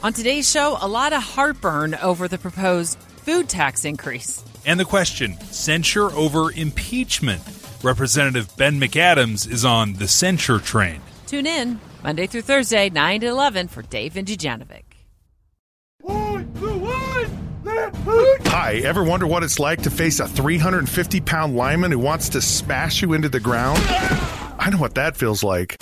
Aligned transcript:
On 0.00 0.12
today's 0.12 0.48
show, 0.48 0.78
a 0.80 0.86
lot 0.86 1.12
of 1.12 1.20
heartburn 1.20 1.96
over 1.96 2.28
the 2.28 2.38
proposed 2.38 2.96
food 2.98 3.48
tax 3.48 3.84
increase. 3.84 4.44
And 4.64 4.78
the 4.78 4.84
question 4.84 5.36
censure 5.50 6.12
over 6.12 6.52
impeachment. 6.52 7.42
Representative 7.82 8.56
Ben 8.56 8.78
McAdams 8.80 9.50
is 9.50 9.64
on 9.64 9.94
the 9.94 10.06
censure 10.06 10.60
train. 10.60 11.00
Tune 11.26 11.48
in 11.48 11.80
Monday 12.04 12.28
through 12.28 12.42
Thursday, 12.42 12.88
9 12.90 13.22
to 13.22 13.26
11 13.26 13.66
for 13.66 13.82
Dave 13.82 14.16
and 14.16 14.28
Dujanovic. 14.28 14.84
Hi, 18.46 18.74
ever 18.84 19.02
wonder 19.02 19.26
what 19.26 19.42
it's 19.42 19.58
like 19.58 19.82
to 19.82 19.90
face 19.90 20.20
a 20.20 20.28
350 20.28 21.20
pound 21.22 21.56
lineman 21.56 21.90
who 21.90 21.98
wants 21.98 22.28
to 22.30 22.40
smash 22.40 23.02
you 23.02 23.14
into 23.14 23.28
the 23.28 23.40
ground? 23.40 23.80
I 24.60 24.70
know 24.70 24.78
what 24.78 24.94
that 24.94 25.16
feels 25.16 25.42
like. 25.42 25.76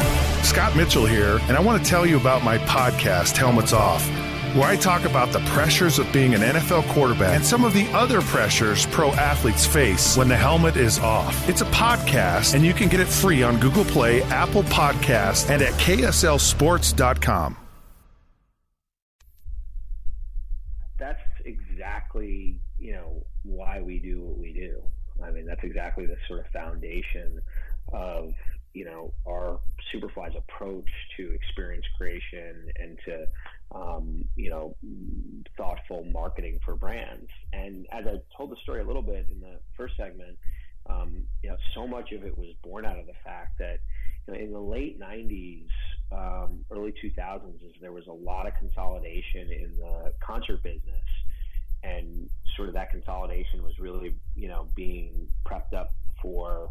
Scott 0.47 0.77
Mitchell 0.77 1.05
here, 1.05 1.41
and 1.49 1.57
I 1.57 1.61
want 1.61 1.83
to 1.83 1.91
tell 1.91 2.07
you 2.07 2.17
about 2.17 2.45
my 2.45 2.57
podcast, 2.59 3.37
Helmets 3.37 3.73
Off, 3.73 4.07
where 4.55 4.69
I 4.69 4.77
talk 4.77 5.05
about 5.05 5.33
the 5.33 5.41
pressures 5.41 5.99
of 5.99 6.11
being 6.13 6.35
an 6.35 6.41
NFL 6.41 6.87
quarterback 6.91 7.35
and 7.35 7.45
some 7.45 7.65
of 7.65 7.75
the 7.75 7.85
other 7.89 8.21
pressures 8.23 8.87
pro 8.87 9.11
athletes 9.15 9.67
face 9.67 10.17
when 10.17 10.29
the 10.29 10.37
helmet 10.37 10.77
is 10.77 11.01
off. 11.01 11.49
It's 11.49 11.63
a 11.63 11.67
podcast, 11.67 12.55
and 12.55 12.65
you 12.65 12.73
can 12.73 12.89
get 12.89 13.01
it 13.01 13.09
free 13.09 13.43
on 13.43 13.59
Google 13.59 13.85
Play, 13.85 14.23
Apple 14.23 14.63
Podcasts, 14.63 15.51
and 15.51 15.61
at 15.63 15.73
KSLSports.com. 15.73 17.57
That's 20.97 21.21
exactly, 21.45 22.61
you 22.79 22.93
know, 22.93 23.27
why 23.43 23.81
we 23.81 23.99
do 23.99 24.23
what 24.23 24.39
we 24.39 24.53
do. 24.53 24.81
I 25.23 25.33
mean, 25.33 25.45
that's 25.45 25.65
exactly 25.65 26.07
the 26.07 26.17
sort 26.29 26.39
of 26.39 26.47
foundation 26.53 27.43
of 27.93 28.33
you 28.77 28.85
know 28.85 29.13
our 29.27 29.59
Superfly's 29.93 30.37
approach 30.37 30.89
to 31.17 31.31
experience 31.33 31.85
creation 31.97 32.71
and 32.77 32.99
to 33.07 33.27
um, 33.75 34.25
you 34.37 34.51
know 34.51 34.77
thoughtful 35.57 36.05
marketing 36.05 36.61
for 36.65 36.77
brands. 36.77 37.29
And 37.53 37.87
as 37.93 38.07
I 38.07 38.21
told 38.37 38.51
the 38.51 38.57
story 38.63 38.81
a 38.81 38.85
little 38.85 39.03
bit 39.03 39.27
in 39.31 39.41
the 39.41 39.59
first 39.77 39.97
segment, 39.97 40.39
um, 40.89 41.25
you 41.43 41.51
know, 41.51 41.57
so 41.75 41.87
much 41.87 42.13
of 42.13 42.25
it 42.25 42.37
was 42.37 42.49
born 42.63 42.85
out 42.85 42.99
of 42.99 43.07
the 43.07 43.15
fact 43.25 43.59
that 43.59 43.79
you 44.27 44.35
know, 44.35 44.41
in 44.41 44.53
the 44.53 44.61
late 44.61 45.01
'90s, 45.01 45.67
um, 46.13 46.65
early 46.71 46.93
2000s, 47.03 47.55
is 47.65 47.73
there 47.81 47.93
was 47.93 48.07
a 48.07 48.13
lot 48.13 48.47
of 48.47 48.55
consolidation 48.59 49.51
in 49.51 49.77
the 49.77 50.13
concert 50.21 50.63
business. 50.63 51.05
And 51.83 52.29
sort 52.57 52.69
of 52.69 52.75
that 52.75 52.91
consolidation 52.91 53.63
was 53.63 53.79
really, 53.79 54.15
you 54.35 54.49
know, 54.49 54.67
being 54.75 55.29
prepped 55.47 55.75
up 55.75 55.93
for 56.21 56.71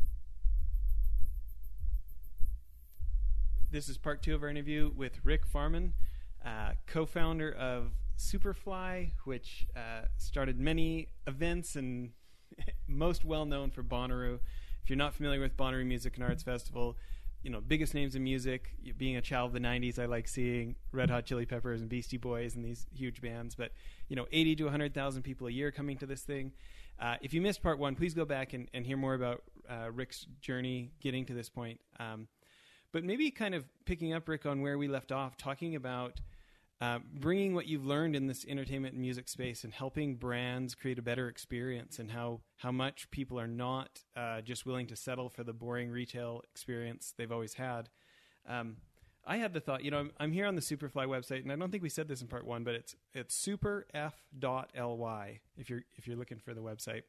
This 3.71 3.87
is 3.87 3.97
part 3.97 4.21
two 4.21 4.35
of 4.35 4.43
our 4.43 4.49
interview 4.49 4.91
with 4.93 5.23
Rick 5.23 5.45
Farman, 5.45 5.93
uh, 6.45 6.71
co 6.87 7.05
founder 7.05 7.49
of 7.49 7.91
Superfly, 8.17 9.11
which 9.23 9.65
uh, 9.77 10.07
started 10.17 10.59
many 10.59 11.07
events 11.25 11.77
and 11.77 12.09
most 12.89 13.23
well 13.23 13.45
known 13.45 13.71
for 13.71 13.81
Bonnaroo. 13.81 14.39
If 14.83 14.89
you're 14.89 14.97
not 14.97 15.13
familiar 15.13 15.39
with 15.39 15.55
Bonnaroo 15.55 15.85
Music 15.85 16.15
and 16.15 16.23
Arts 16.25 16.43
Festival, 16.43 16.97
you 17.43 17.49
know, 17.49 17.61
biggest 17.61 17.93
names 17.93 18.13
in 18.13 18.25
music. 18.25 18.75
Being 18.97 19.15
a 19.15 19.21
child 19.21 19.47
of 19.47 19.53
the 19.53 19.65
'90s, 19.65 19.97
I 19.97 20.05
like 20.05 20.27
seeing 20.27 20.75
Red 20.91 21.09
Hot 21.09 21.23
Chili 21.23 21.45
Peppers 21.45 21.79
and 21.79 21.89
Beastie 21.89 22.17
Boys 22.17 22.55
and 22.55 22.65
these 22.65 22.87
huge 22.93 23.21
bands. 23.21 23.55
But 23.55 23.71
you 24.09 24.17
know, 24.17 24.27
80 24.33 24.57
to 24.57 24.63
100,000 24.65 25.23
people 25.23 25.47
a 25.47 25.51
year 25.51 25.71
coming 25.71 25.97
to 25.99 26.05
this 26.05 26.23
thing. 26.23 26.51
Uh, 26.99 27.15
if 27.21 27.33
you 27.33 27.39
missed 27.39 27.63
part 27.63 27.79
one, 27.79 27.95
please 27.95 28.13
go 28.13 28.25
back 28.25 28.51
and, 28.51 28.67
and 28.73 28.85
hear 28.85 28.97
more 28.97 29.13
about 29.13 29.43
uh, 29.69 29.89
Rick's 29.89 30.27
journey 30.41 30.91
getting 30.99 31.25
to 31.27 31.33
this 31.33 31.47
point. 31.47 31.79
Um, 32.01 32.27
but 32.91 33.03
maybe 33.03 33.31
kind 33.31 33.55
of 33.55 33.65
picking 33.85 34.13
up, 34.13 34.27
Rick, 34.27 34.45
on 34.45 34.61
where 34.61 34.77
we 34.77 34.87
left 34.87 35.11
off, 35.11 35.37
talking 35.37 35.75
about 35.75 36.21
uh, 36.81 36.99
bringing 37.13 37.53
what 37.53 37.67
you've 37.67 37.85
learned 37.85 38.15
in 38.15 38.27
this 38.27 38.43
entertainment 38.47 38.93
and 38.93 39.01
music 39.01 39.29
space 39.29 39.63
and 39.63 39.71
helping 39.71 40.15
brands 40.15 40.73
create 40.73 40.97
a 40.97 41.01
better 41.01 41.27
experience 41.27 41.99
and 41.99 42.09
how, 42.09 42.41
how 42.57 42.71
much 42.71 43.09
people 43.11 43.39
are 43.39 43.47
not 43.47 43.99
uh, 44.17 44.41
just 44.41 44.65
willing 44.65 44.87
to 44.87 44.95
settle 44.95 45.29
for 45.29 45.43
the 45.43 45.53
boring 45.53 45.91
retail 45.91 46.41
experience 46.51 47.13
they've 47.15 47.31
always 47.31 47.53
had. 47.53 47.89
Um, 48.47 48.77
I 49.25 49.37
had 49.37 49.53
the 49.53 49.59
thought, 49.59 49.83
you 49.83 49.91
know, 49.91 49.99
I'm, 49.99 50.11
I'm, 50.19 50.31
here 50.31 50.47
on 50.47 50.55
the 50.55 50.61
Superfly 50.61 51.05
website, 51.05 51.43
and 51.43 51.51
I 51.51 51.55
don't 51.55 51.69
think 51.69 51.83
we 51.83 51.89
said 51.89 52.07
this 52.07 52.21
in 52.21 52.27
part 52.27 52.45
one, 52.45 52.63
but 52.63 52.73
it's 52.73 52.95
it's 53.13 53.35
superf.ly 53.47 55.39
if 55.57 55.69
you're 55.69 55.83
if 55.95 56.07
you're 56.07 56.17
looking 56.17 56.39
for 56.39 56.55
the 56.55 56.61
website. 56.61 57.03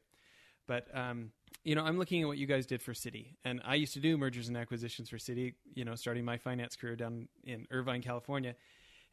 But 0.67 0.87
um, 0.95 1.31
you 1.63 1.75
know, 1.75 1.83
I'm 1.83 1.97
looking 1.97 2.21
at 2.21 2.27
what 2.27 2.37
you 2.37 2.47
guys 2.47 2.65
did 2.65 2.81
for 2.81 2.93
Citi, 2.93 3.35
and 3.43 3.61
I 3.63 3.75
used 3.75 3.93
to 3.93 3.99
do 3.99 4.17
mergers 4.17 4.47
and 4.47 4.57
acquisitions 4.57 5.09
for 5.09 5.17
Citi. 5.17 5.53
You 5.73 5.85
know, 5.85 5.95
starting 5.95 6.25
my 6.25 6.37
finance 6.37 6.75
career 6.75 6.95
down 6.95 7.27
in 7.43 7.67
Irvine, 7.71 8.01
California, 8.01 8.55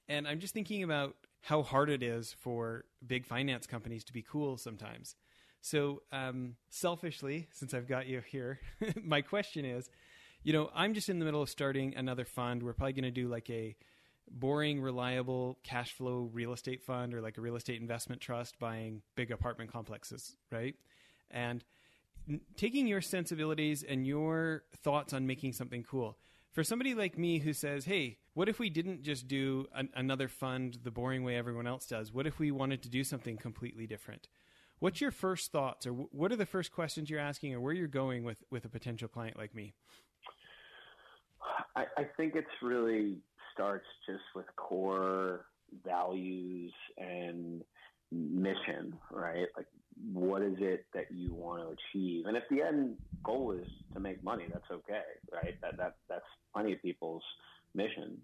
and 0.09 0.27
I'm 0.27 0.41
just 0.41 0.55
thinking 0.55 0.83
about 0.83 1.17
how 1.43 1.63
hard 1.63 1.91
it 1.91 2.03
is 2.03 2.35
for 2.41 2.85
big 3.07 3.25
finance 3.25 3.67
companies 3.67 4.05
to 4.05 4.13
be 4.13 4.23
cool 4.23 4.57
sometimes. 4.57 5.15
So, 5.63 6.03
um, 6.11 6.57
selfishly, 6.71 7.49
since 7.53 7.75
I've 7.75 7.89
got 7.89 8.07
you 8.07 8.23
here, 8.27 8.61
my 9.03 9.21
question 9.21 9.65
is, 9.65 9.89
you 10.43 10.53
know, 10.53 10.71
I'm 10.75 10.95
just 10.95 11.09
in 11.09 11.19
the 11.19 11.25
middle 11.25 11.43
of 11.43 11.51
starting 11.51 11.95
another 11.97 12.25
fund. 12.25 12.63
We're 12.63 12.73
probably 12.73 12.95
going 12.95 13.05
to 13.05 13.11
do 13.11 13.29
like 13.29 13.49
a 13.51 13.77
boring, 14.31 14.81
reliable 14.81 15.59
cash 15.63 15.93
flow 15.93 16.31
real 16.33 16.53
estate 16.53 16.83
fund 16.83 17.15
or 17.15 17.21
like 17.21 17.37
a 17.37 17.41
real 17.41 17.57
estate 17.57 17.81
investment 17.81 18.21
trust 18.21 18.59
buying 18.59 19.03
big 19.17 19.31
apartment 19.31 19.73
complexes, 19.73 20.35
right? 20.51 20.75
and 21.31 21.65
taking 22.57 22.87
your 22.87 23.01
sensibilities 23.01 23.83
and 23.83 24.07
your 24.07 24.65
thoughts 24.83 25.13
on 25.13 25.27
making 25.27 25.53
something 25.53 25.83
cool. 25.83 26.19
For 26.53 26.65
somebody 26.65 26.95
like 26.95 27.17
me 27.17 27.39
who 27.39 27.53
says, 27.53 27.85
hey, 27.85 28.19
what 28.35 28.49
if 28.49 28.59
we 28.59 28.71
didn't 28.71 29.03
just 29.03 29.29
do 29.29 29.67
an, 29.75 29.89
another 29.95 30.27
fund 30.27 30.79
the 30.83 30.91
boring 30.91 31.23
way 31.23 31.37
everyone 31.37 31.67
else 31.67 31.87
does? 31.87 32.13
What 32.13 32.27
if 32.27 32.39
we 32.39 32.51
wanted 32.51 32.83
to 32.83 32.89
do 32.89 33.05
something 33.05 33.37
completely 33.37 33.87
different? 33.87 34.29
What's 34.81 35.01
your 35.01 35.11
first 35.11 35.53
thoughts, 35.53 35.87
or 35.87 35.93
what 35.93 36.33
are 36.33 36.37
the 36.37 36.47
first 36.47 36.73
questions 36.73 37.11
you're 37.11 37.21
asking, 37.21 37.55
or 37.55 37.61
where 37.61 37.75
you're 37.75 37.87
going 37.87 38.25
with, 38.25 38.43
with 38.51 38.65
a 38.65 38.69
potential 38.69 39.09
client 39.09 39.37
like 39.37 39.55
me? 39.55 39.75
I, 41.77 41.85
I 41.99 42.05
think 42.17 42.35
it's 42.35 42.49
really 42.63 43.19
starts 43.53 43.87
just 44.07 44.23
with 44.35 44.47
core 44.57 45.47
values 45.85 46.73
and 46.99 47.63
mission, 48.11 48.99
right? 49.13 49.47
Like 49.57 49.67
what 50.13 50.43
is 50.43 50.57
it 50.59 50.87
that 52.01 52.09
you 52.09 52.25
want 52.25 52.27
to 52.27 52.27
achieve? 52.27 52.27
And 52.27 52.37
if 52.37 52.45
the 52.51 52.63
end 52.67 52.97
goal 53.25 53.53
is 53.53 53.67
to 53.95 54.01
make 54.01 54.23
money, 54.25 54.45
that's 54.51 54.71
okay, 54.71 55.03
right? 55.33 55.55
That 55.63 55.77
that 55.79 55.97
that's 56.09 56.25
plenty 56.53 56.73
of 56.73 56.83
people's 56.83 57.23
mission. 57.75 58.19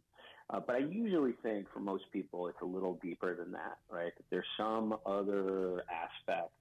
Uh, 0.48 0.60
but 0.64 0.76
I 0.76 0.78
usually 0.78 1.32
think 1.42 1.66
for 1.72 1.80
most 1.80 2.04
people, 2.12 2.46
it's 2.48 2.60
a 2.62 2.66
little 2.66 2.98
deeper 3.02 3.34
than 3.34 3.52
that, 3.52 3.78
right? 3.90 4.12
That 4.16 4.24
there's 4.30 4.46
some 4.56 4.96
other 5.04 5.82
aspect 5.90 6.52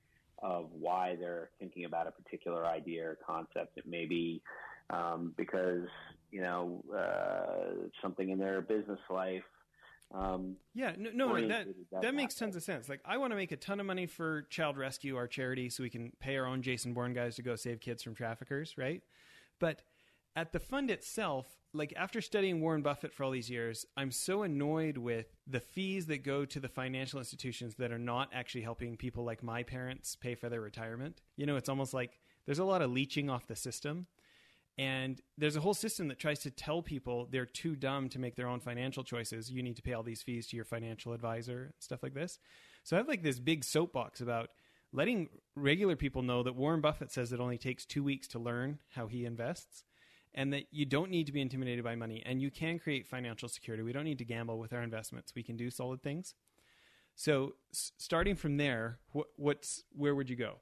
of 0.42 0.70
why 0.72 1.16
they're 1.20 1.50
thinking 1.60 1.86
about 1.86 2.08
a 2.08 2.12
particular 2.12 2.66
idea 2.66 3.10
or 3.10 3.18
concept. 3.26 3.78
It 3.78 3.86
may 3.88 4.06
be 4.06 4.42
um, 4.90 5.34
because 5.38 5.88
you 6.32 6.42
know 6.42 6.84
uh, 6.96 7.88
something 8.02 8.30
in 8.30 8.40
their 8.40 8.62
business 8.62 9.00
life 9.10 9.44
um, 10.14 10.56
yeah, 10.74 10.94
no, 10.98 11.10
no, 11.14 11.28
that 12.06 12.16
makes 12.16 12.36
tons 12.36 12.56
of 12.56 12.64
sense. 12.64 12.88
Like, 12.88 13.02
I 13.06 13.18
want 13.18 13.32
to 13.32 13.36
make 13.36 13.52
a 13.52 13.58
ton 13.58 13.80
of 13.80 13.86
money 13.86 14.06
for 14.06 14.44
Child 14.44 14.78
Rescue, 14.78 15.18
our 15.18 15.28
charity, 15.28 15.70
so 15.70 15.84
we 15.84 15.90
can 15.90 16.12
pay 16.20 16.38
our 16.38 16.46
own 16.46 16.62
Jason 16.62 16.94
Bourne 16.94 17.14
guys 17.14 17.36
to 17.36 17.42
go 17.42 17.56
save 17.56 17.80
kids 17.80 18.04
from 18.04 18.16
traffickers, 18.16 18.78
right? 18.78 19.02
But 19.60 19.82
at 20.36 20.52
the 20.52 20.60
fund 20.60 20.92
itself, 20.92 21.48
like 21.74 21.94
after 21.96 22.22
studying 22.22 22.62
Warren 22.62 22.82
Buffett 22.82 23.14
for 23.14 23.24
all 23.24 23.32
these 23.32 23.50
years, 23.50 23.86
I'm 23.98 24.12
so 24.12 24.44
annoyed 24.44 24.98
with 24.98 25.28
the 25.48 25.60
fees 25.60 26.06
that 26.08 26.24
go 26.24 26.46
to 26.46 26.60
the 26.60 26.68
financial 26.68 27.20
institutions 27.20 27.76
that 27.76 27.92
are 27.92 28.00
not 28.00 28.30
actually 28.34 28.62
helping 28.62 28.98
people 28.98 29.24
like 29.24 29.42
my 29.42 29.64
parents 29.64 30.16
pay 30.16 30.36
for 30.36 30.50
their 30.50 30.62
retirement. 30.62 31.22
You 31.38 31.46
know, 31.46 31.56
it's 31.56 31.70
almost 31.70 31.94
like 31.94 32.20
there's 32.46 32.60
a 32.60 32.66
lot 32.66 32.82
of 32.82 32.92
leeching 32.92 33.30
off 33.30 33.48
the 33.48 33.56
system. 33.56 34.08
And 34.78 35.22
there's 35.38 35.56
a 35.56 35.62
whole 35.62 35.74
system 35.74 36.10
that 36.10 36.20
tries 36.20 36.40
to 36.40 36.52
tell 36.52 36.82
people 36.82 37.28
they're 37.32 37.46
too 37.46 37.76
dumb 37.76 38.10
to 38.10 38.20
make 38.20 38.36
their 38.36 38.48
own 38.48 38.60
financial 38.60 39.04
choices. 39.04 39.50
You 39.50 39.64
need 39.64 39.78
to 39.78 39.82
pay 39.82 39.94
all 39.94 40.04
these 40.04 40.22
fees 40.22 40.48
to 40.48 40.56
your 40.56 40.66
financial 40.66 41.14
advisor, 41.14 41.74
stuff 41.80 42.04
like 42.04 42.14
this. 42.14 42.40
So 42.84 42.96
I 42.96 43.00
have 43.00 43.08
like 43.08 43.24
this 43.24 43.40
big 43.40 43.64
soapbox 43.64 44.20
about 44.20 44.50
letting 44.92 45.30
regular 45.56 45.96
people 45.96 46.22
know 46.22 46.44
that 46.44 46.56
Warren 46.56 46.82
Buffett 46.82 47.12
says 47.12 47.32
it 47.32 47.40
only 47.40 47.58
takes 47.58 47.86
two 47.86 48.04
weeks 48.04 48.28
to 48.30 48.40
learn 48.40 48.80
how 48.90 49.08
he 49.08 49.26
invests 49.26 49.84
and 50.34 50.52
that 50.52 50.66
you 50.72 50.86
don't 50.86 51.10
need 51.10 51.26
to 51.28 51.32
be 51.32 51.42
intimidated 51.42 51.84
by 51.84 51.96
money 51.96 52.22
and 52.26 52.42
you 52.42 52.52
can 52.52 52.78
create 52.78 53.08
financial 53.08 53.48
security. 53.48 53.82
We 53.82 53.94
don't 53.94 54.04
need 54.04 54.18
to 54.20 54.26
gamble 54.26 54.60
with 54.60 54.74
our 54.74 54.84
investments. 54.84 55.34
We 55.36 55.44
can 55.44 55.56
do 55.56 55.70
solid 55.70 56.04
things. 56.04 56.36
So, 57.16 57.54
starting 57.72 58.36
from 58.36 58.58
there, 58.58 59.00
what, 59.14 59.28
what's 59.38 59.84
where 59.94 60.14
would 60.14 60.30
you 60.30 60.36
go? 60.36 60.60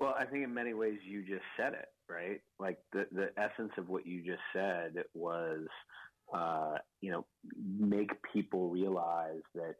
Well, 0.00 0.14
I 0.18 0.24
think 0.24 0.44
in 0.44 0.54
many 0.54 0.72
ways 0.72 0.98
you 1.06 1.22
just 1.22 1.44
said 1.58 1.74
it, 1.74 1.88
right? 2.08 2.40
Like 2.58 2.78
the 2.92 3.06
the 3.12 3.28
essence 3.36 3.72
of 3.76 3.88
what 3.88 4.06
you 4.06 4.22
just 4.24 4.42
said 4.54 4.94
was, 5.14 5.66
uh, 6.34 6.76
you 7.02 7.10
know, 7.12 7.26
make 7.78 8.10
people 8.32 8.70
realize 8.70 9.42
that 9.54 9.74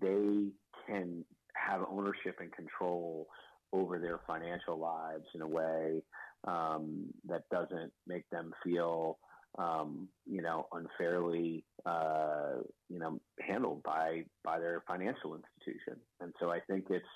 they 0.00 0.48
can 0.86 1.24
have 1.54 1.82
ownership 1.88 2.36
and 2.40 2.52
control 2.52 3.28
over 3.72 3.98
their 4.00 4.20
financial 4.26 4.76
lives 4.76 5.26
in 5.34 5.40
a 5.42 5.46
way 5.46 6.02
um, 6.48 7.06
that 7.28 7.42
doesn't 7.50 7.92
make 8.08 8.28
them 8.30 8.52
feel, 8.64 9.18
um, 9.58 10.08
you 10.26 10.42
know, 10.42 10.66
unfairly, 10.72 11.64
uh, 11.86 12.54
you 12.88 12.98
know, 12.98 13.20
handled 13.40 13.84
by 13.84 14.24
by 14.42 14.58
their 14.58 14.82
financial 14.88 15.36
institution. 15.36 16.00
And 16.20 16.32
so 16.40 16.50
I 16.50 16.58
think 16.68 16.86
it's 16.90 17.06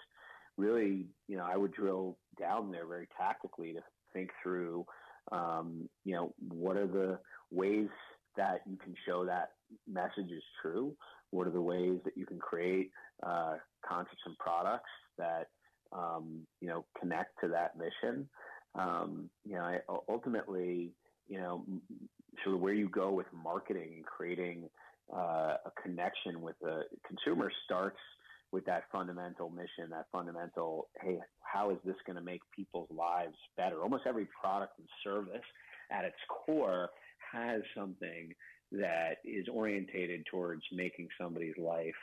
really, 0.57 1.07
you 1.29 1.37
know, 1.37 1.47
I 1.51 1.57
would 1.57 1.73
drill 1.73 2.17
down 2.39 2.71
there 2.71 2.87
very 2.87 3.09
tactically 3.19 3.73
to 3.73 3.81
think 4.13 4.31
through, 4.43 4.87
um, 5.33 5.89
you 6.05 6.15
know, 6.15 6.35
what 6.49 6.77
are 6.77 6.87
the 6.87 7.19
ways 7.51 7.89
that 8.37 8.61
you 8.69 8.77
can 8.77 8.95
show 9.07 9.25
that 9.25 9.51
message 9.89 10.31
is 10.31 10.43
true? 10.61 10.95
What 11.31 11.47
are 11.47 11.53
the 11.53 11.61
ways 11.61 11.99
that 12.05 12.17
you 12.17 12.27
can 12.27 12.39
create 12.39 12.91
uh, 13.23 13.57
concepts 13.87 14.23
and 14.27 14.37
products 14.39 14.91
that 15.19 15.49
um, 15.93 16.47
you 16.61 16.69
know 16.69 16.85
connect 17.01 17.41
to 17.43 17.49
that 17.49 17.77
mission? 17.77 18.29
Um, 18.75 19.31
you 19.45 19.55
know, 19.55 19.63
I, 19.63 19.79
ultimately, 20.09 20.91
you 21.29 21.39
know, 21.39 21.65
sort 22.43 22.57
of 22.57 22.61
where 22.61 22.75
you 22.75 22.89
go 22.89 23.13
with 23.13 23.27
marketing 23.33 23.93
and 23.97 24.05
creating 24.05 24.69
uh, 25.13 25.57
a 25.65 25.73
connection 25.83 26.41
with 26.41 26.57
the 26.61 26.83
consumer 27.07 27.51
starts 27.65 27.99
with 28.55 28.65
that 28.67 28.85
fundamental 28.93 29.51
mission, 29.51 29.91
that 29.91 30.07
fundamental, 30.13 30.87
hey, 31.03 31.19
how 31.41 31.71
is 31.71 31.77
this 31.85 31.97
going 32.07 32.17
to 32.17 32.23
make 32.23 32.41
people's 32.55 32.89
lives 32.89 33.35
better? 33.57 33.83
Almost 33.83 34.05
every 34.07 34.29
product 34.41 34.79
and 34.79 34.87
service 35.03 35.43
at 35.91 36.05
its 36.05 36.17
core 36.29 36.89
has 37.33 37.63
something 37.77 38.33
that 38.71 39.17
is 39.25 39.47
orientated 39.53 40.25
towards 40.31 40.63
making 40.73 41.09
somebody's 41.21 41.59
life 41.59 41.95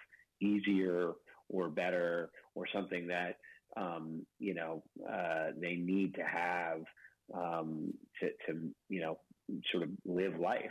easier 0.41 1.13
or 1.49 1.69
better 1.69 2.29
or 2.53 2.65
something 2.73 3.07
that 3.07 3.37
um, 3.77 4.25
you 4.39 4.53
know 4.53 4.83
uh, 5.09 5.51
they 5.59 5.75
need 5.75 6.13
to 6.15 6.23
have 6.23 6.81
um, 7.33 7.93
to, 8.19 8.27
to 8.45 8.59
you 8.89 8.99
know 8.99 9.17
sort 9.71 9.83
of 9.83 9.89
live 10.05 10.37
life 10.37 10.61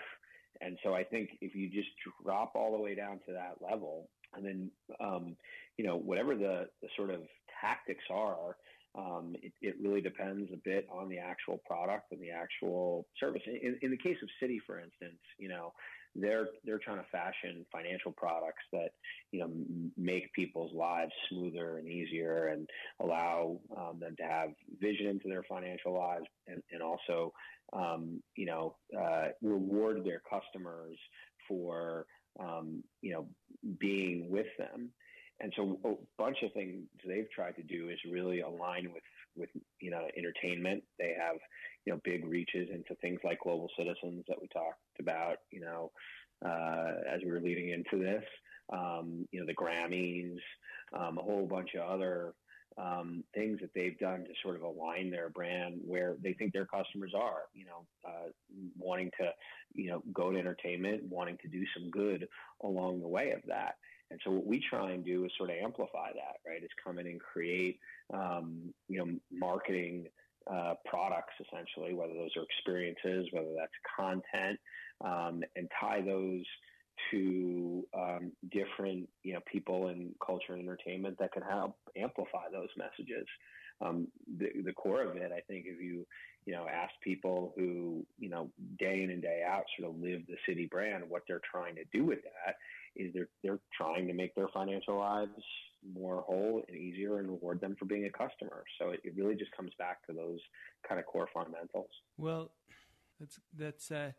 and 0.61 0.77
so 0.85 0.95
I 0.95 1.05
think 1.05 1.31
if 1.41 1.55
you 1.55 1.71
just 1.71 1.89
drop 2.23 2.53
all 2.55 2.77
the 2.77 2.83
way 2.83 2.95
down 2.95 3.21
to 3.27 3.33
that 3.33 3.57
level 3.63 4.09
and 4.35 4.45
then 4.45 4.71
um, 5.01 5.37
you 5.81 5.87
know 5.87 5.97
whatever 5.97 6.35
the, 6.35 6.69
the 6.83 6.89
sort 6.95 7.09
of 7.09 7.23
tactics 7.63 8.05
are 8.11 8.55
um, 8.99 9.35
it, 9.43 9.53
it, 9.63 9.77
really 9.81 10.03
depends 10.03 10.51
a 10.53 10.59
bit 10.63 10.87
on 10.93 11.09
the 11.09 11.17
actual 11.17 11.59
product 11.67 12.13
and 12.13 12.21
the 12.21 12.31
actual 12.31 13.07
service. 13.19 13.41
In, 13.47 13.79
in, 13.81 13.91
the 13.91 13.97
case 13.97 14.17
of 14.23 14.29
Citi, 14.43 14.59
for 14.67 14.81
instance, 14.81 15.21
you 15.39 15.49
know, 15.49 15.73
they're 16.17 16.49
they're 16.65 16.81
trying 16.81 16.99
to 16.99 17.05
fashion 17.11 17.65
financial 17.73 18.13
products 18.13 18.65
that 18.73 18.91
you 19.31 19.41
know 19.41 19.51
make 19.97 20.33
people's 20.35 20.75
lives 20.75 21.13
smoother 21.31 21.79
and 21.79 21.89
easier 21.89 22.49
and 22.49 22.69
allow 23.01 23.59
um, 23.79 24.01
them 24.01 24.17
to 24.19 24.25
have 24.25 24.51
vision 24.81 25.07
into 25.07 25.29
their 25.29 25.45
financial 25.49 25.95
lives 25.95 26.27
and, 26.49 26.61
and 26.73 26.83
also 26.83 27.33
um, 27.73 28.21
you 28.37 28.45
know 28.45 28.75
uh, 29.01 29.29
reward 29.41 30.05
their 30.05 30.21
customers 30.29 30.99
for 31.47 32.07
um, 32.41 32.83
you 33.03 33.13
know 33.13 33.29
being 33.79 34.29
with 34.29 34.49
them 34.59 34.91
and 35.41 35.53
so 35.57 35.79
a 35.85 35.95
bunch 36.19 36.39
of 36.43 36.53
things 36.53 36.85
they've 37.07 37.31
tried 37.35 37.57
to 37.57 37.63
do 37.63 37.89
is 37.89 37.99
really 38.11 38.41
align 38.41 38.93
with 38.93 39.03
with 39.37 39.51
you 39.81 39.91
know 39.91 40.07
entertainment. 40.17 40.83
They 40.99 41.15
have 41.19 41.37
you 41.85 41.93
know 41.93 42.01
big 42.05 42.27
reaches 42.27 42.69
into 42.73 42.95
things 42.97 43.21
like 43.25 43.41
Global 43.43 43.69
Citizens 43.77 44.25
that 44.29 44.41
we 44.41 44.49
talked 44.49 44.79
about. 44.99 45.37
You 45.51 45.61
know, 45.61 45.91
uh, 46.45 46.93
as 47.09 47.21
we 47.25 47.31
were 47.31 47.41
leading 47.41 47.71
into 47.71 48.03
this, 48.03 48.25
um, 48.73 49.27
you 49.33 49.41
know 49.41 49.47
the 49.47 49.55
Grammys, 49.55 50.39
um, 50.93 51.19
a 51.19 51.23
whole 51.23 51.47
bunch 51.47 51.75
of 51.75 51.89
other 51.89 52.35
um, 52.79 53.25
things 53.35 53.59
that 53.61 53.71
they've 53.75 53.99
done 53.99 54.25
to 54.25 54.31
sort 54.43 54.57
of 54.57 54.63
align 54.63 55.11
their 55.11 55.29
brand 55.29 55.81
where 55.85 56.17
they 56.23 56.33
think 56.33 56.53
their 56.53 56.67
customers 56.67 57.13
are, 57.15 57.43
you 57.53 57.67
know, 57.67 57.85
uh, 58.07 58.29
wanting 58.79 59.11
to, 59.21 59.31
you 59.75 59.91
know, 59.91 60.03
go 60.13 60.31
to 60.31 60.39
entertainment, 60.39 61.03
wanting 61.09 61.37
to 61.43 61.49
do 61.49 61.65
some 61.77 61.91
good 61.91 62.29
along 62.63 63.01
the 63.01 63.09
way 63.09 63.33
of 63.33 63.41
that. 63.49 63.75
And 64.11 64.21
so 64.25 64.31
what 64.33 64.47
we 64.47 64.63
try 64.69 64.91
and 64.91 65.05
do 65.05 65.25
is 65.25 65.31
sort 65.37 65.51
of 65.51 65.57
amplify 65.63 66.13
that, 66.13 66.37
right? 66.47 66.63
Is 66.63 66.71
come 66.85 66.99
in 66.99 67.07
and 67.07 67.21
create, 67.21 67.79
um, 68.13 68.75
you 68.89 68.99
know, 68.99 69.09
marketing 69.31 70.07
uh, 70.51 70.75
products 70.85 71.35
essentially, 71.41 71.95
whether 71.95 72.15
those 72.15 72.31
are 72.37 72.43
experiences, 72.43 73.29
whether 73.31 73.55
that's 73.57 73.73
content, 73.97 74.59
um, 75.05 75.43
and 75.57 75.69
tie 75.81 76.01
those 76.01 76.45
to 77.11 77.87
um, 77.95 78.33
different, 78.51 79.09
you 79.23 79.33
know, 79.33 79.41
people 79.51 79.89
in 79.89 80.15
culture 80.25 80.55
and 80.55 80.63
entertainment 80.63 81.17
that 81.19 81.33
can 81.33 81.43
help 81.43 81.77
amplify 81.97 82.51
those 82.53 82.69
messages. 82.77 83.27
Um, 83.81 84.09
the, 84.39 84.49
the 84.63 84.73
core 84.73 85.03
of 85.03 85.17
it, 85.17 85.33
I 85.33 85.41
think, 85.41 85.65
if 85.67 85.81
you, 85.81 86.07
you 86.45 86.53
know, 86.53 86.67
ask 86.69 86.93
people 87.03 87.55
who, 87.57 88.05
you 88.19 88.29
know, 88.29 88.51
day 88.79 89.03
in 89.03 89.11
and 89.11 89.23
day 89.23 89.43
out 89.47 89.65
sort 89.79 89.91
of 89.91 90.01
live 90.01 90.23
the 90.27 90.37
Citi 90.47 90.69
brand, 90.69 91.05
what 91.09 91.23
they're 91.27 91.41
trying 91.51 91.77
to 91.77 91.85
do 91.93 92.05
with 92.05 92.23
that 92.23 92.57
is 92.97 93.13
they're 93.15 93.29
they're 93.43 93.59
trying 93.77 94.07
to 94.09 94.15
make 94.15 94.35
their 94.35 94.49
financial 94.49 94.99
lives 94.99 95.33
more 95.95 96.23
whole 96.23 96.63
and 96.69 96.77
easier 96.77 97.19
and 97.19 97.29
reward 97.29 97.61
them 97.61 97.75
for 97.79 97.87
being 97.87 98.05
a 98.05 98.11
customer. 98.11 98.65
So 98.79 98.91
it, 98.91 99.01
it 99.05 99.15
really 99.17 99.35
just 99.35 99.51
comes 99.53 99.73
back 99.79 100.07
to 100.07 100.13
those 100.13 100.39
kind 100.87 101.01
of 101.01 101.07
core 101.07 101.29
fundamentals. 101.33 101.91
Well, 102.19 102.51
that's 103.19 103.39
that's 103.57 103.91
uh, 103.91 104.13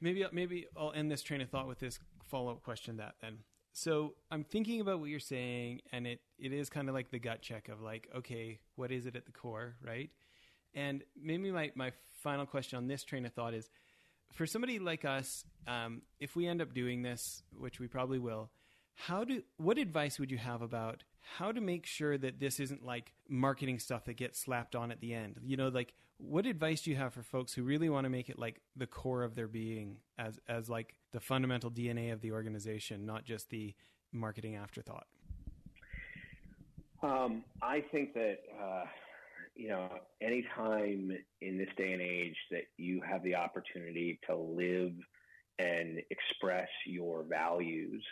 maybe 0.00 0.24
maybe 0.32 0.66
I'll 0.76 0.92
end 0.92 1.10
this 1.10 1.22
train 1.22 1.40
of 1.40 1.50
thought 1.50 1.68
with 1.68 1.78
this 1.78 1.98
follow 2.28 2.52
up 2.52 2.62
question. 2.62 2.96
That 2.96 3.14
then. 3.20 3.38
So 3.72 4.14
I'm 4.30 4.44
thinking 4.44 4.80
about 4.80 5.00
what 5.00 5.10
you're 5.10 5.20
saying, 5.20 5.82
and 5.92 6.06
it, 6.06 6.20
it 6.38 6.52
is 6.52 6.68
kind 6.68 6.88
of 6.88 6.94
like 6.94 7.10
the 7.10 7.20
gut 7.20 7.40
check 7.40 7.68
of 7.68 7.80
like, 7.80 8.08
okay, 8.16 8.58
what 8.74 8.90
is 8.90 9.06
it 9.06 9.14
at 9.14 9.26
the 9.26 9.32
core, 9.32 9.76
right? 9.80 10.10
And 10.74 11.02
maybe 11.20 11.50
my, 11.50 11.70
my 11.74 11.92
final 12.22 12.46
question 12.46 12.76
on 12.78 12.88
this 12.88 13.04
train 13.04 13.24
of 13.26 13.32
thought 13.32 13.54
is 13.54 13.70
for 14.32 14.46
somebody 14.46 14.78
like 14.78 15.04
us, 15.04 15.44
um, 15.66 16.02
if 16.18 16.36
we 16.36 16.46
end 16.46 16.62
up 16.62 16.74
doing 16.74 17.02
this, 17.02 17.42
which 17.58 17.80
we 17.80 17.86
probably 17.86 18.18
will, 18.18 18.50
how 18.94 19.24
do 19.24 19.42
what 19.56 19.78
advice 19.78 20.18
would 20.18 20.30
you 20.30 20.38
have 20.38 20.62
about 20.62 21.04
how 21.20 21.52
to 21.52 21.60
make 21.60 21.86
sure 21.86 22.18
that 22.18 22.40
this 22.40 22.60
isn't 22.60 22.84
like 22.84 23.12
marketing 23.28 23.78
stuff 23.78 24.04
that 24.04 24.14
gets 24.14 24.38
slapped 24.38 24.74
on 24.74 24.90
at 24.90 25.00
the 25.00 25.14
end? 25.14 25.40
You 25.42 25.56
know, 25.56 25.68
like 25.68 25.94
what 26.18 26.46
advice 26.46 26.82
do 26.82 26.90
you 26.90 26.96
have 26.96 27.14
for 27.14 27.22
folks 27.22 27.52
who 27.52 27.62
really 27.62 27.88
want 27.88 28.04
to 28.04 28.10
make 28.10 28.28
it 28.28 28.38
like 28.38 28.60
the 28.76 28.86
core 28.86 29.22
of 29.22 29.34
their 29.34 29.48
being 29.48 29.96
as 30.18 30.38
as 30.48 30.68
like 30.68 30.94
the 31.12 31.20
fundamental 31.20 31.70
DNA 31.70 32.12
of 32.12 32.20
the 32.20 32.32
organization, 32.32 33.06
not 33.06 33.24
just 33.24 33.50
the 33.50 33.74
marketing 34.12 34.56
afterthought? 34.56 35.06
Um, 37.02 37.44
I 37.62 37.80
think 37.80 38.12
that 38.14 38.40
uh, 38.62 38.84
you 39.60 39.68
know, 39.68 39.90
anytime 40.22 41.12
in 41.42 41.58
this 41.58 41.68
day 41.76 41.92
and 41.92 42.00
age 42.00 42.36
that 42.50 42.62
you 42.78 43.02
have 43.06 43.22
the 43.22 43.34
opportunity 43.34 44.18
to 44.26 44.34
live 44.34 44.92
and 45.58 46.00
express 46.10 46.68
your 46.86 47.24
values 47.28 48.02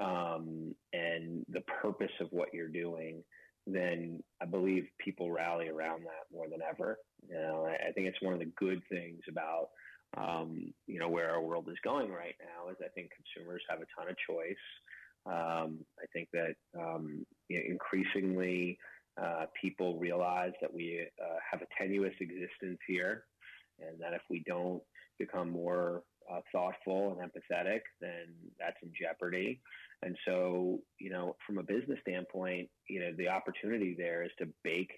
um, 0.00 0.74
and 0.94 1.44
the 1.50 1.60
purpose 1.82 2.12
of 2.22 2.28
what 2.30 2.54
you're 2.54 2.68
doing, 2.68 3.22
then 3.66 4.22
I 4.40 4.46
believe 4.46 4.86
people 4.98 5.30
rally 5.30 5.68
around 5.68 6.04
that 6.04 6.34
more 6.34 6.48
than 6.48 6.60
ever. 6.62 6.96
You 7.28 7.34
know, 7.34 7.66
I, 7.66 7.92
think 7.92 8.06
it's 8.06 8.22
one 8.22 8.32
of 8.32 8.38
the 8.38 8.50
good 8.56 8.80
things 8.90 9.20
about 9.28 9.68
um, 10.16 10.72
you 10.86 10.98
know 10.98 11.10
where 11.10 11.30
our 11.30 11.42
world 11.42 11.68
is 11.70 11.76
going 11.84 12.10
right 12.10 12.36
now 12.40 12.70
is 12.70 12.78
I 12.82 12.88
think 12.94 13.10
consumers 13.14 13.62
have 13.68 13.80
a 13.80 13.86
ton 13.94 14.08
of 14.08 14.16
choice. 14.26 14.56
Um, 15.26 15.80
I 16.00 16.06
think 16.14 16.28
that 16.32 16.54
um, 16.80 17.26
you 17.50 17.58
know, 17.58 17.64
increasingly 17.68 18.78
uh, 19.22 19.46
people 19.60 19.98
realize 19.98 20.52
that 20.60 20.72
we 20.72 21.06
uh, 21.20 21.36
have 21.50 21.62
a 21.62 21.66
tenuous 21.80 22.14
existence 22.20 22.78
here, 22.86 23.24
and 23.80 24.00
that 24.00 24.12
if 24.12 24.22
we 24.30 24.42
don't 24.46 24.82
become 25.18 25.50
more 25.50 26.02
uh, 26.30 26.40
thoughtful 26.52 27.18
and 27.18 27.30
empathetic, 27.30 27.80
then 28.00 28.26
that's 28.58 28.76
in 28.82 28.92
jeopardy. 28.98 29.60
And 30.02 30.16
so, 30.26 30.78
you 30.98 31.10
know, 31.10 31.36
from 31.46 31.58
a 31.58 31.62
business 31.62 31.98
standpoint, 32.02 32.68
you 32.88 33.00
know, 33.00 33.12
the 33.16 33.28
opportunity 33.28 33.94
there 33.98 34.22
is 34.22 34.30
to 34.38 34.46
bake, 34.62 34.92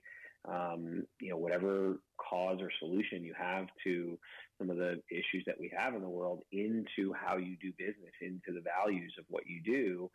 um, 0.46 1.04
you 1.20 1.30
know, 1.30 1.36
whatever 1.36 2.00
cause 2.18 2.58
or 2.60 2.70
solution 2.78 3.24
you 3.24 3.34
have 3.38 3.66
to 3.84 4.18
some 4.58 4.70
of 4.70 4.76
the 4.76 5.00
issues 5.10 5.42
that 5.46 5.58
we 5.58 5.72
have 5.76 5.94
in 5.94 6.02
the 6.02 6.08
world 6.08 6.42
into 6.52 7.14
how 7.14 7.36
you 7.38 7.56
do 7.62 7.72
business, 7.78 8.12
into 8.20 8.52
the 8.52 8.62
values 8.78 9.14
of 9.18 9.24
what 9.28 9.44
you 9.46 9.60
do. 9.64 10.10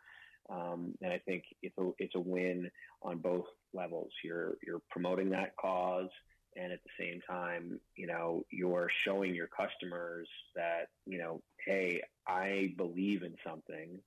Um, 0.50 0.94
and 1.02 1.12
I 1.12 1.18
think 1.18 1.44
it's 1.62 1.76
a 1.78 1.90
it's 1.98 2.14
a 2.14 2.20
win 2.20 2.70
on 3.02 3.18
both 3.18 3.46
levels. 3.74 4.10
You're 4.22 4.54
you're 4.64 4.82
promoting 4.90 5.30
that 5.30 5.56
cause, 5.56 6.10
and 6.56 6.72
at 6.72 6.80
the 6.84 7.04
same 7.04 7.20
time, 7.28 7.80
you 7.96 8.06
know, 8.06 8.44
you're 8.50 8.88
showing 9.04 9.34
your 9.34 9.48
customers 9.48 10.28
that 10.54 10.88
you 11.04 11.18
know, 11.18 11.40
hey, 11.64 12.00
I 12.26 12.74
believe 12.76 13.22
in 13.22 13.34
something 13.44 14.00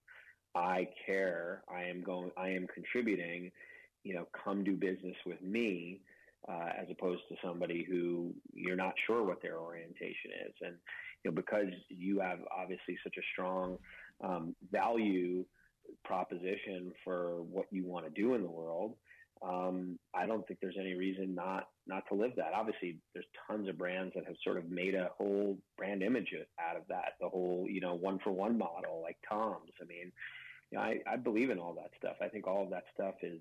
I 0.55 0.87
care, 1.05 1.63
I 1.73 1.83
am 1.83 2.03
going, 2.03 2.31
I 2.37 2.49
am 2.49 2.67
contributing, 2.73 3.51
you 4.03 4.15
know, 4.15 4.27
come 4.43 4.63
do 4.63 4.75
business 4.75 5.15
with 5.25 5.41
me, 5.41 6.01
uh, 6.47 6.69
as 6.81 6.87
opposed 6.89 7.21
to 7.29 7.35
somebody 7.43 7.85
who 7.89 8.33
you're 8.53 8.75
not 8.75 8.93
sure 9.05 9.23
what 9.23 9.41
their 9.41 9.57
orientation 9.57 10.31
is. 10.47 10.53
And, 10.61 10.75
you 11.23 11.31
know, 11.31 11.35
because 11.35 11.67
you 11.89 12.19
have 12.19 12.39
obviously 12.55 12.97
such 13.03 13.15
a 13.17 13.25
strong 13.33 13.77
um, 14.23 14.55
value 14.71 15.45
proposition 16.05 16.91
for 17.03 17.41
what 17.43 17.65
you 17.71 17.85
want 17.85 18.05
to 18.05 18.21
do 18.21 18.35
in 18.35 18.43
the 18.43 18.49
world, 18.49 18.95
um, 19.41 19.97
I 20.13 20.25
don't 20.25 20.45
think 20.47 20.59
there's 20.59 20.77
any 20.79 20.95
reason 20.95 21.33
not 21.33 21.69
not 21.87 22.03
to 22.09 22.15
live 22.15 22.31
that. 22.35 22.51
Obviously, 22.53 22.97
there's 23.13 23.25
tons 23.47 23.69
of 23.69 23.77
brands 23.77 24.13
that 24.15 24.25
have 24.25 24.35
sort 24.43 24.57
of 24.57 24.69
made 24.69 24.95
a 24.95 25.09
whole 25.17 25.57
brand 25.77 26.03
image 26.03 26.33
out 26.59 26.75
of 26.75 26.83
that. 26.89 27.13
The 27.21 27.29
whole 27.29 27.65
you 27.69 27.79
know 27.79 27.93
one 27.93 28.19
for 28.19 28.31
one 28.31 28.57
model, 28.57 29.01
like 29.01 29.17
TOMS. 29.29 29.71
I 29.81 29.85
mean, 29.85 30.11
you 30.71 30.77
know, 30.77 30.83
I, 30.83 30.99
I 31.07 31.15
believe 31.15 31.51
in 31.51 31.59
all 31.59 31.73
that 31.75 31.91
stuff. 31.97 32.17
I 32.21 32.27
think 32.27 32.47
all 32.47 32.63
of 32.63 32.69
that 32.71 32.83
stuff 32.93 33.15
is 33.23 33.39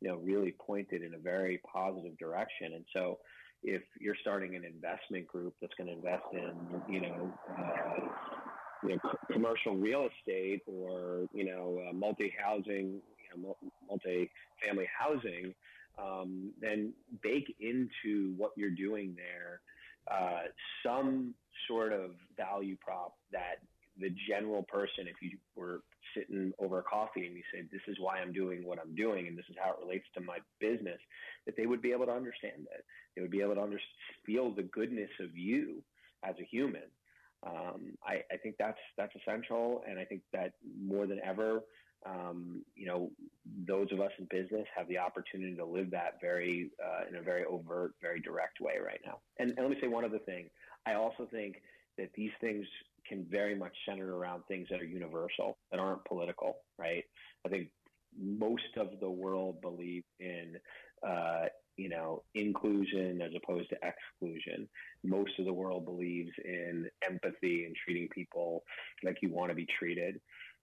you 0.00 0.08
know 0.08 0.16
really 0.16 0.54
pointed 0.60 1.02
in 1.02 1.14
a 1.14 1.18
very 1.18 1.60
positive 1.72 2.18
direction. 2.18 2.74
And 2.74 2.84
so, 2.92 3.18
if 3.62 3.82
you're 3.98 4.16
starting 4.20 4.54
an 4.54 4.64
investment 4.64 5.26
group 5.26 5.54
that's 5.62 5.74
going 5.78 5.88
to 5.88 5.96
invest 5.96 6.24
in 6.32 6.92
you 6.92 7.00
know. 7.00 7.32
Uh, 7.58 8.47
you 8.84 8.90
know, 8.90 8.98
commercial 9.30 9.74
real 9.76 10.08
estate 10.08 10.62
or 10.66 11.26
you 11.32 11.44
know, 11.44 11.80
uh, 11.88 11.92
multi-housing, 11.92 13.00
you 13.02 13.42
know, 13.42 13.56
multi-family 13.88 14.88
housing, 14.98 15.54
um, 15.98 16.52
then 16.60 16.92
bake 17.22 17.54
into 17.60 18.34
what 18.36 18.52
you're 18.56 18.70
doing 18.70 19.14
there 19.16 19.60
uh, 20.10 20.42
some 20.84 21.34
sort 21.66 21.92
of 21.92 22.12
value 22.36 22.76
prop 22.80 23.14
that 23.32 23.60
the 24.00 24.10
general 24.28 24.62
person, 24.62 25.06
if 25.08 25.16
you 25.20 25.36
were 25.56 25.80
sitting 26.16 26.52
over 26.58 26.78
a 26.78 26.82
coffee 26.82 27.26
and 27.26 27.36
you 27.36 27.42
said, 27.52 27.68
"This 27.70 27.82
is 27.88 27.98
why 27.98 28.18
I'm 28.20 28.32
doing 28.32 28.64
what 28.64 28.78
I'm 28.78 28.94
doing, 28.94 29.26
and 29.26 29.36
this 29.36 29.44
is 29.50 29.56
how 29.58 29.72
it 29.72 29.78
relates 29.80 30.06
to 30.14 30.20
my 30.20 30.38
business," 30.60 31.00
that 31.46 31.56
they 31.56 31.66
would 31.66 31.82
be 31.82 31.92
able 31.92 32.06
to 32.06 32.12
understand 32.12 32.66
it. 32.72 32.84
They 33.14 33.22
would 33.22 33.30
be 33.30 33.42
able 33.42 33.56
to 33.56 33.62
under- 33.62 33.80
feel 34.24 34.50
the 34.50 34.62
goodness 34.62 35.10
of 35.20 35.36
you 35.36 35.82
as 36.22 36.38
a 36.38 36.44
human. 36.44 36.90
Um, 37.46 37.92
I, 38.04 38.22
I, 38.32 38.36
think 38.42 38.56
that's 38.58 38.78
that's 38.96 39.12
essential, 39.14 39.82
and 39.88 39.98
I 39.98 40.04
think 40.04 40.22
that 40.32 40.52
more 40.80 41.06
than 41.06 41.20
ever, 41.24 41.60
um, 42.04 42.64
you 42.74 42.86
know, 42.86 43.10
those 43.66 43.88
of 43.92 44.00
us 44.00 44.10
in 44.18 44.26
business 44.30 44.66
have 44.76 44.88
the 44.88 44.98
opportunity 44.98 45.54
to 45.56 45.64
live 45.64 45.90
that 45.92 46.20
very 46.20 46.70
uh, 46.84 47.08
in 47.08 47.16
a 47.16 47.22
very 47.22 47.44
overt, 47.44 47.94
very 48.02 48.20
direct 48.20 48.60
way 48.60 48.74
right 48.84 49.00
now. 49.06 49.18
And, 49.38 49.50
and 49.50 49.60
let 49.60 49.70
me 49.70 49.76
say 49.80 49.88
one 49.88 50.04
other 50.04 50.18
thing. 50.18 50.48
I 50.86 50.94
also 50.94 51.28
think 51.30 51.62
that 51.96 52.10
these 52.14 52.30
things 52.40 52.66
can 53.08 53.26
very 53.30 53.54
much 53.54 53.72
center 53.88 54.16
around 54.16 54.42
things 54.48 54.68
that 54.70 54.80
are 54.80 54.84
universal, 54.84 55.58
that 55.70 55.80
aren't 55.80 56.04
political, 56.04 56.58
right? 56.78 57.04
I 57.46 57.48
think 57.48 57.68
most 58.20 58.76
of 58.76 59.00
the 59.00 59.10
world 59.10 59.60
believe 59.60 60.04
in, 60.20 60.56
uh, 61.06 61.46
you 61.78 61.88
know, 61.88 62.24
inclusion 62.34 63.22
as 63.22 63.30
opposed 63.36 63.70
to 63.70 63.76
exclusion. 63.82 64.68
Most 65.04 65.38
of 65.38 65.46
the 65.46 65.52
world 65.52 65.84
believes 65.84 66.32
in 66.44 66.90
empathy 67.08 67.64
and 67.64 67.74
treating 67.76 68.08
people 68.08 68.64
like 69.04 69.18
you 69.22 69.30
want 69.30 69.50
to 69.50 69.54
be 69.54 69.66
treated. 69.78 70.20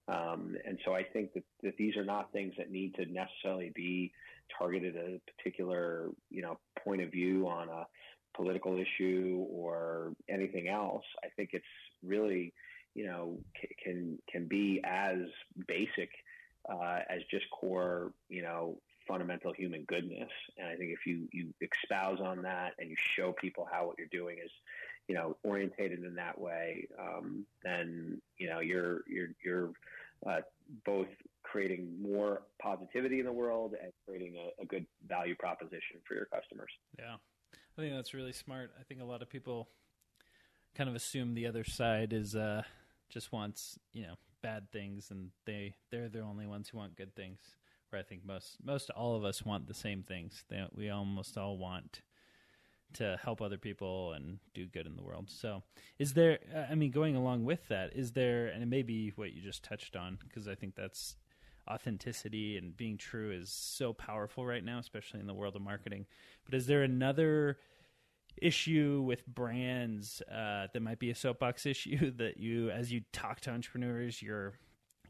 Um, 0.08 0.56
and 0.64 0.78
so 0.84 0.94
I 0.94 1.02
think 1.02 1.32
that, 1.32 1.42
that 1.62 1.76
these 1.78 1.96
are 1.96 2.04
not 2.04 2.32
things 2.32 2.52
that 2.58 2.70
need 2.70 2.94
to 2.96 3.06
necessarily 3.06 3.72
be 3.74 4.12
targeted 4.56 4.94
at 4.94 5.04
a 5.04 5.20
particular, 5.36 6.10
you 6.30 6.42
know, 6.42 6.58
point 6.84 7.02
of 7.02 7.10
view 7.10 7.48
on 7.48 7.70
a 7.70 7.86
political 8.36 8.78
issue 8.78 9.44
or 9.50 10.12
anything 10.28 10.68
else. 10.68 11.04
I 11.24 11.28
think 11.34 11.50
it's 11.54 11.64
really, 12.04 12.52
you 12.94 13.06
know, 13.06 13.38
can 13.82 14.18
can 14.30 14.46
be 14.46 14.80
as 14.84 15.16
basic 15.66 16.10
uh, 16.70 16.98
as 17.08 17.22
just 17.30 17.46
core, 17.50 18.12
you 18.28 18.42
know, 18.42 18.76
fundamental 19.06 19.52
human 19.52 19.84
goodness. 19.84 20.30
And 20.58 20.68
I 20.68 20.76
think 20.76 20.92
if 20.92 21.06
you 21.06 21.28
you 21.32 21.52
espouse 21.60 22.20
on 22.20 22.42
that 22.42 22.74
and 22.78 22.90
you 22.90 22.96
show 23.16 23.32
people 23.32 23.68
how 23.70 23.86
what 23.86 23.98
you're 23.98 24.08
doing 24.08 24.38
is, 24.44 24.50
you 25.08 25.14
know, 25.14 25.36
orientated 25.42 26.04
in 26.04 26.14
that 26.16 26.38
way, 26.40 26.88
um, 26.98 27.46
then 27.62 28.20
you 28.38 28.48
know 28.48 28.60
you're 28.60 29.00
you're 29.08 29.28
you're 29.44 29.70
uh, 30.26 30.40
both 30.84 31.08
creating 31.42 32.00
more 32.00 32.42
positivity 32.60 33.20
in 33.20 33.26
the 33.26 33.32
world 33.32 33.74
and 33.80 33.92
creating 34.06 34.34
a, 34.36 34.62
a, 34.62 34.66
good 34.66 34.84
value 35.06 35.36
proposition 35.36 35.98
for 36.04 36.14
your 36.14 36.24
customers. 36.24 36.70
Yeah, 36.98 37.14
I 37.54 37.80
think 37.80 37.94
that's 37.94 38.14
really 38.14 38.32
smart. 38.32 38.72
I 38.80 38.82
think 38.82 39.00
a 39.00 39.04
lot 39.04 39.22
of 39.22 39.28
people 39.28 39.68
kind 40.74 40.90
of 40.90 40.96
assume 40.96 41.34
the 41.34 41.46
other 41.46 41.64
side 41.64 42.12
is 42.12 42.34
uh, 42.34 42.62
just 43.08 43.32
wants 43.32 43.78
you 43.92 44.02
know 44.02 44.14
bad 44.42 44.70
things, 44.72 45.10
and 45.10 45.30
they 45.44 45.74
they're 45.90 46.08
the 46.08 46.20
only 46.20 46.46
ones 46.46 46.68
who 46.68 46.78
want 46.78 46.96
good 46.96 47.14
things. 47.14 47.40
Where 47.90 48.00
I 48.00 48.02
think 48.02 48.24
most 48.24 48.58
most 48.64 48.90
all 48.90 49.16
of 49.16 49.24
us 49.24 49.44
want 49.44 49.66
the 49.66 49.74
same 49.74 50.02
things. 50.02 50.44
They, 50.48 50.64
we 50.74 50.90
almost 50.90 51.38
all 51.38 51.56
want 51.56 52.02
to 52.94 53.18
help 53.22 53.42
other 53.42 53.58
people 53.58 54.12
and 54.12 54.38
do 54.54 54.66
good 54.66 54.86
in 54.86 54.96
the 54.96 55.02
world. 55.02 55.28
So, 55.28 55.62
is 55.98 56.14
there, 56.14 56.38
I 56.70 56.74
mean, 56.74 56.90
going 56.90 57.16
along 57.16 57.44
with 57.44 57.68
that, 57.68 57.94
is 57.94 58.12
there, 58.12 58.46
and 58.46 58.62
it 58.62 58.66
may 58.66 58.82
be 58.82 59.12
what 59.16 59.32
you 59.32 59.42
just 59.42 59.62
touched 59.62 59.96
on, 59.96 60.18
because 60.26 60.48
I 60.48 60.54
think 60.54 60.74
that's 60.74 61.16
authenticity 61.68 62.56
and 62.56 62.76
being 62.76 62.96
true 62.96 63.32
is 63.32 63.50
so 63.50 63.92
powerful 63.92 64.46
right 64.46 64.64
now, 64.64 64.78
especially 64.78 65.20
in 65.20 65.26
the 65.26 65.34
world 65.34 65.56
of 65.56 65.62
marketing. 65.62 66.06
But 66.44 66.54
is 66.54 66.66
there 66.66 66.82
another 66.82 67.58
issue 68.40 69.02
with 69.04 69.26
brands 69.26 70.22
uh, 70.30 70.68
that 70.72 70.80
might 70.80 70.98
be 70.98 71.10
a 71.10 71.14
soapbox 71.14 71.66
issue 71.66 72.12
that 72.12 72.38
you, 72.38 72.70
as 72.70 72.92
you 72.92 73.02
talk 73.12 73.40
to 73.40 73.50
entrepreneurs, 73.50 74.22
you're 74.22 74.54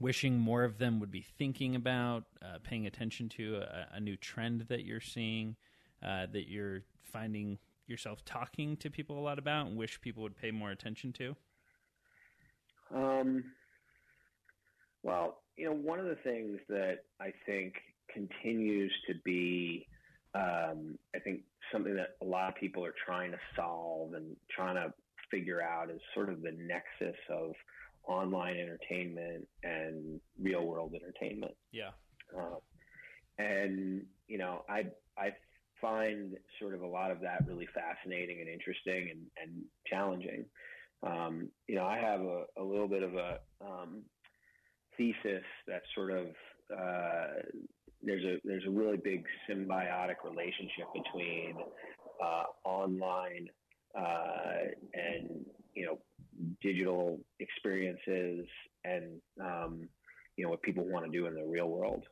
wishing 0.01 0.39
more 0.39 0.65
of 0.65 0.79
them 0.79 1.01
would 1.01 1.11
be 1.11 1.23
thinking 1.23 1.75
about, 1.75 2.25
uh, 2.43 2.59
paying 2.63 2.87
attention 2.87 3.29
to 3.31 3.57
a, 3.57 3.97
a, 3.97 4.01
new 4.01 4.17
trend 4.17 4.63
that 4.69 4.85
you're 4.85 5.01
seeing? 5.01 5.57
Uh, 6.03 6.27
that 6.33 6.49
you're 6.49 6.83
finding 7.03 7.59
yourself 7.87 8.25
talking 8.25 8.77
to 8.77 8.91
people 8.91 9.19
a 9.19 9.21
lot 9.21 9.39
about 9.39 9.67
and 9.67 9.77
wish 9.77 10.01
people 10.01 10.23
would 10.23 10.37
pay 10.37 10.51
more 10.51 10.71
attention 10.71 11.13
to? 11.13 11.37
Um, 12.95 13.45
well, 15.03 15.39
you 15.57 15.67
know, 15.67 15.73
one 15.73 15.99
of 15.99 16.07
the 16.07 16.17
things 16.17 16.59
that 16.69 17.05
I 17.21 17.33
think 17.47 17.75
continues 18.13 18.93
to 19.09 19.15
be, 19.25 19.87
um, 20.35 20.99
I 21.15 21.19
think, 21.19 21.41
something 21.73 21.95
that 21.97 22.17
a 22.23 22.25
lot 22.25 22.49
of 22.49 22.55
people 22.57 22.85
are 22.85 22.95
trying 23.05 23.33
to 23.33 23.39
solve 23.57 24.15
and 24.15 24.37
trying 24.51 24.77
to 24.77 24.93
figure 25.31 25.63
out 25.63 25.91
is 25.91 26.01
sort 26.15 26.29
of 26.29 26.43
the 26.43 26.53
nexus 26.53 27.19
of 27.31 27.53
online 28.07 28.57
entertainment 28.57 29.47
and 29.63 30.21
real 30.41 30.65
world 30.65 30.95
entertainment. 30.95 31.55
Yeah. 31.73 31.91
Uh, 32.37 32.57
and 33.39 34.05
you 34.29 34.39
know, 34.39 34.65
I 34.69 34.87
I 35.19 35.31
find 35.81 36.37
sort 36.61 36.75
of 36.75 36.83
a 36.83 36.87
lot 36.87 37.11
of 37.11 37.21
that 37.21 37.47
really 37.47 37.69
fascinating 37.75 38.41
and 38.41 38.49
interesting 38.49 39.11
and, 39.11 39.21
and 39.43 39.65
challenging. 39.87 40.45
Um, 41.03 41.51
you 41.69 41.75
know, 41.75 41.85
I 41.85 41.99
have 41.99 42.21
a, 42.21 42.45
a 42.59 42.63
little 42.63 42.89
bit 42.89 43.03
of 43.03 43.15
a 43.15 43.39
um, 43.61 44.03
thesis 44.97 45.45
that 45.69 45.83
sort 45.95 46.11
of 46.13 46.27
uh, 46.77 47.43
there's 48.03 48.25
a 48.25 48.37
there's 48.45 48.65
a 48.67 48.71
really 48.71 48.97
big 48.97 49.25
symbiotic 49.49 50.17
relationship 50.25 50.87
between 50.95 51.57
uh, 52.23 52.45
online 52.65 53.49
uh, 53.99 54.69
and 54.95 55.45
you 55.75 55.87
know 55.87 55.99
digital 56.61 57.19
experiences 57.41 58.47
and 58.85 59.21
um, 59.41 59.89
you 60.37 60.45
know 60.45 60.51
what 60.51 60.63
people 60.63 60.85
want 60.85 61.05
to 61.05 61.11
do 61.11 61.27
in 61.27 61.35
the 61.35 61.45
real 61.45 61.69
world. 61.69 62.05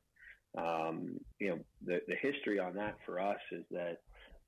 Um, 0.56 1.18
you 1.40 1.48
know, 1.50 1.58
the, 1.84 2.00
the 2.06 2.14
history 2.20 2.58
on 2.58 2.74
that 2.74 2.96
for 3.04 3.18
us 3.18 3.40
is 3.50 3.64
that, 3.72 3.98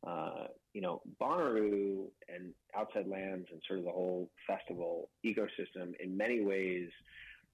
uh, 0.07 0.47
you 0.73 0.81
know, 0.81 1.03
Bonnaroo 1.21 2.05
and 2.33 2.53
Outside 2.77 3.09
Lands 3.09 3.49
and 3.51 3.61
sort 3.67 3.81
of 3.81 3.87
the 3.87 3.91
whole 3.91 4.31
festival 4.47 5.11
ecosystem 5.25 5.95
in 5.99 6.17
many 6.17 6.45
ways 6.45 6.89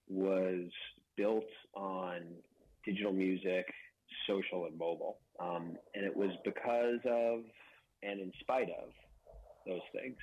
was 0.09 0.69
built 1.17 1.49
on 1.75 2.21
digital 2.85 3.13
music, 3.13 3.67
social, 4.27 4.67
and 4.67 4.79
mobile. 4.79 5.19
Um, 5.41 5.77
and 5.95 6.05
it 6.05 6.15
was 6.15 6.31
because 6.45 7.01
of 7.07 7.41
and 8.03 8.21
in 8.21 8.33
spite 8.41 8.69
of 8.69 8.91
those 9.67 9.81
things. 9.93 10.17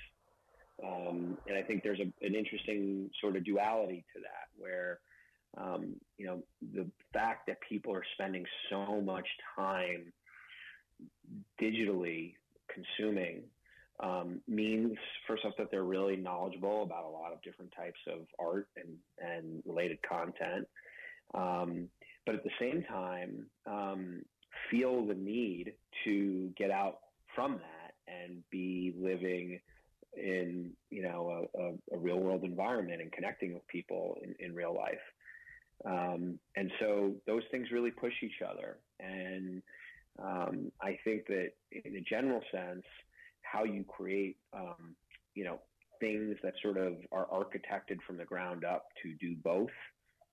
Um, 0.85 1.37
and 1.47 1.57
I 1.57 1.61
think 1.61 1.83
there's 1.83 1.99
a, 1.99 2.25
an 2.25 2.35
interesting 2.35 3.09
sort 3.21 3.35
of 3.35 3.43
duality 3.43 4.05
to 4.15 4.21
that 4.21 4.47
where 4.57 4.99
um, 5.57 5.95
you 6.17 6.25
know, 6.25 6.43
the 6.73 6.89
fact 7.13 7.47
that 7.47 7.57
people 7.67 7.93
are 7.93 8.03
spending 8.13 8.45
so 8.69 9.01
much 9.01 9.27
time 9.55 10.13
digitally 11.61 12.33
consuming 12.73 13.43
um, 13.99 14.41
means 14.47 14.97
first 15.27 15.43
off 15.45 15.53
that 15.57 15.71
they're 15.71 15.83
really 15.83 16.15
knowledgeable 16.15 16.83
about 16.83 17.03
a 17.03 17.09
lot 17.09 17.33
of 17.33 17.41
different 17.41 17.73
types 17.75 17.99
of 18.07 18.19
art 18.39 18.67
and, 18.77 18.95
and 19.19 19.61
related 19.65 19.99
content. 20.07 20.67
Um, 21.33 21.89
but 22.25 22.35
at 22.35 22.43
the 22.43 22.51
same 22.59 22.83
time, 22.83 23.47
um, 23.65 24.21
feel 24.69 25.05
the 25.05 25.15
need 25.15 25.73
to 26.05 26.51
get 26.57 26.71
out 26.71 26.99
from 27.35 27.53
that 27.53 27.93
and 28.07 28.43
be 28.51 28.93
living 28.97 29.59
in 30.15 30.71
you 30.89 31.03
know 31.03 31.47
a, 31.55 31.61
a, 31.61 31.71
a 31.93 31.97
real 31.97 32.19
world 32.19 32.43
environment 32.43 33.01
and 33.01 33.11
connecting 33.11 33.53
with 33.53 33.67
people 33.67 34.17
in, 34.23 34.35
in 34.39 34.55
real 34.55 34.75
life. 34.75 34.99
Um, 35.85 36.39
and 36.55 36.71
so 36.79 37.13
those 37.25 37.43
things 37.51 37.67
really 37.71 37.91
push 37.91 38.13
each 38.21 38.41
other. 38.47 38.79
And 38.99 39.61
um, 40.21 40.71
I 40.81 40.97
think 41.03 41.27
that 41.27 41.51
in 41.71 41.95
a 41.95 42.01
general 42.01 42.41
sense, 42.51 42.83
how 43.41 43.63
you 43.63 43.85
create, 43.87 44.37
um, 44.53 44.95
you 45.35 45.45
know, 45.45 45.59
things 45.99 46.35
that 46.43 46.53
sort 46.61 46.77
of 46.77 46.93
are 47.11 47.27
architected 47.27 47.97
from 48.05 48.17
the 48.17 48.25
ground 48.25 48.65
up 48.65 48.85
to 49.03 49.13
do 49.15 49.35
both, 49.43 49.69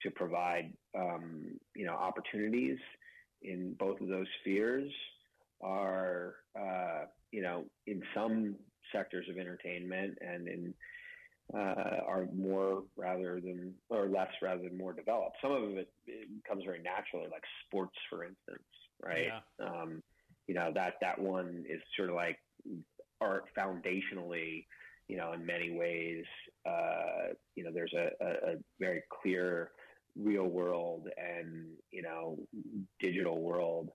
to 0.02 0.10
provide, 0.10 0.72
um, 0.96 1.58
you 1.74 1.86
know, 1.86 1.94
opportunities 1.94 2.78
in 3.42 3.74
both 3.78 4.00
of 4.00 4.08
those 4.08 4.26
spheres 4.40 4.90
are, 5.62 6.34
uh, 6.58 7.04
you 7.30 7.42
know, 7.42 7.64
in 7.86 8.02
some 8.14 8.56
sectors 8.92 9.26
of 9.28 9.38
entertainment 9.38 10.18
and 10.20 10.48
in 10.48 10.74
uh, 11.54 12.00
are 12.06 12.26
more 12.34 12.82
rather 12.96 13.40
than 13.40 13.72
or 13.88 14.08
less 14.08 14.30
rather 14.42 14.62
than 14.62 14.76
more 14.76 14.92
developed. 14.92 15.36
Some 15.40 15.52
of 15.52 15.62
it, 15.76 15.88
it 16.06 16.28
comes 16.48 16.64
very 16.64 16.82
naturally, 16.82 17.28
like 17.30 17.44
sports, 17.66 17.96
for 18.10 18.24
instance, 18.24 18.66
right? 19.02 19.28
Yeah. 19.28 19.66
Um, 19.66 20.02
you 20.48 20.54
know 20.54 20.70
that 20.74 20.94
that 21.00 21.18
one 21.18 21.64
is 21.68 21.80
sort 21.96 22.08
of 22.08 22.16
like 22.16 22.38
art 23.20 23.44
foundationally. 23.56 24.66
You 25.08 25.16
know, 25.16 25.32
in 25.34 25.46
many 25.46 25.70
ways, 25.70 26.24
uh, 26.68 27.32
you 27.54 27.62
know, 27.62 27.70
there's 27.72 27.94
a, 27.94 28.10
a, 28.20 28.52
a 28.52 28.54
very 28.80 29.02
clear 29.22 29.70
real 30.16 30.46
world 30.46 31.08
and 31.16 31.66
you 31.90 32.02
know 32.02 32.38
digital 33.00 33.40
world 33.40 33.90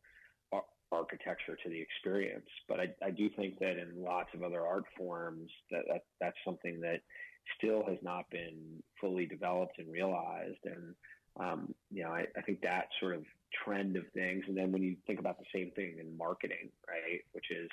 architecture 0.92 1.58
to 1.64 1.70
the 1.70 1.80
experience. 1.80 2.48
But 2.68 2.80
I, 2.80 2.90
I 3.06 3.12
do 3.12 3.30
think 3.30 3.60
that 3.60 3.78
in 3.78 4.04
lots 4.04 4.30
of 4.34 4.44
other 4.44 4.66
art 4.66 4.86
forms, 4.98 5.50
that, 5.72 5.84
that 5.88 6.04
that's 6.20 6.38
something 6.46 6.80
that 6.82 7.02
still 7.58 7.84
has 7.88 7.98
not 8.02 8.30
been 8.30 8.84
fully 9.00 9.26
developed 9.26 9.80
and 9.80 9.92
realized. 9.92 10.60
And 10.66 10.96
um, 11.40 11.74
you 11.92 12.04
know, 12.04 12.10
I, 12.10 12.26
I 12.38 12.42
think 12.42 12.62
that 12.62 12.88
sort 13.00 13.16
of 13.16 13.24
trend 13.64 13.96
of 13.96 14.04
things. 14.14 14.44
And 14.48 14.58
then 14.58 14.72
when 14.72 14.84
you 14.84 14.96
think 15.08 15.20
about 15.20 15.40
the 15.40 15.46
same 15.54 15.72
thing 15.72 15.96
in 16.00 16.18
marketing, 16.18 16.70
right, 16.88 17.22
which 17.34 17.52
is 17.52 17.70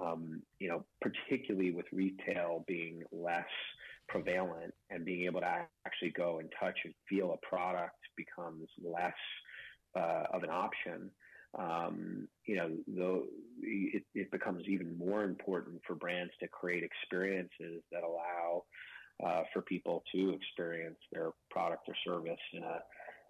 um, 0.00 0.42
you 0.58 0.68
know, 0.68 0.84
particularly 1.00 1.70
with 1.70 1.86
retail 1.92 2.64
being 2.66 3.02
less 3.12 3.44
prevalent 4.08 4.74
and 4.90 5.04
being 5.04 5.24
able 5.24 5.40
to 5.40 5.66
actually 5.86 6.10
go 6.10 6.38
and 6.38 6.52
touch 6.60 6.76
and 6.84 6.94
feel 7.08 7.32
a 7.32 7.46
product 7.46 7.96
becomes 8.16 8.68
less 8.82 9.14
uh, 9.96 10.24
of 10.32 10.42
an 10.42 10.50
option 10.50 11.10
um, 11.58 12.28
you 12.46 12.56
know, 12.56 13.22
it, 13.62 14.02
it, 14.14 14.30
becomes 14.30 14.64
even 14.66 14.98
more 14.98 15.22
important 15.24 15.80
for 15.86 15.94
brands 15.94 16.32
to 16.40 16.48
create 16.48 16.82
experiences 16.82 17.82
that 17.92 18.02
allow 18.02 18.64
uh, 19.24 19.42
for 19.52 19.62
people 19.62 20.02
to 20.12 20.30
experience 20.30 20.98
their 21.12 21.30
product 21.50 21.88
or 21.88 21.94
service 22.04 22.40
in 22.52 22.62
a 22.62 22.78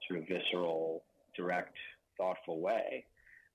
sort 0.08 0.20
of 0.20 0.28
visceral, 0.28 1.04
direct, 1.36 1.76
thoughtful 2.16 2.60
way. 2.60 3.04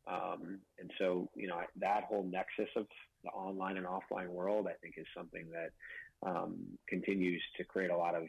Um, 0.07 0.59
and 0.79 0.91
so, 0.99 1.29
you 1.35 1.47
know, 1.47 1.59
that 1.79 2.03
whole 2.03 2.23
nexus 2.23 2.69
of 2.75 2.85
the 3.23 3.29
online 3.29 3.77
and 3.77 3.85
offline 3.85 4.29
world, 4.29 4.67
I 4.67 4.73
think, 4.81 4.95
is 4.97 5.05
something 5.15 5.47
that 5.51 6.29
um, 6.29 6.57
continues 6.88 7.41
to 7.57 7.63
create 7.63 7.91
a 7.91 7.97
lot 7.97 8.15
of 8.15 8.23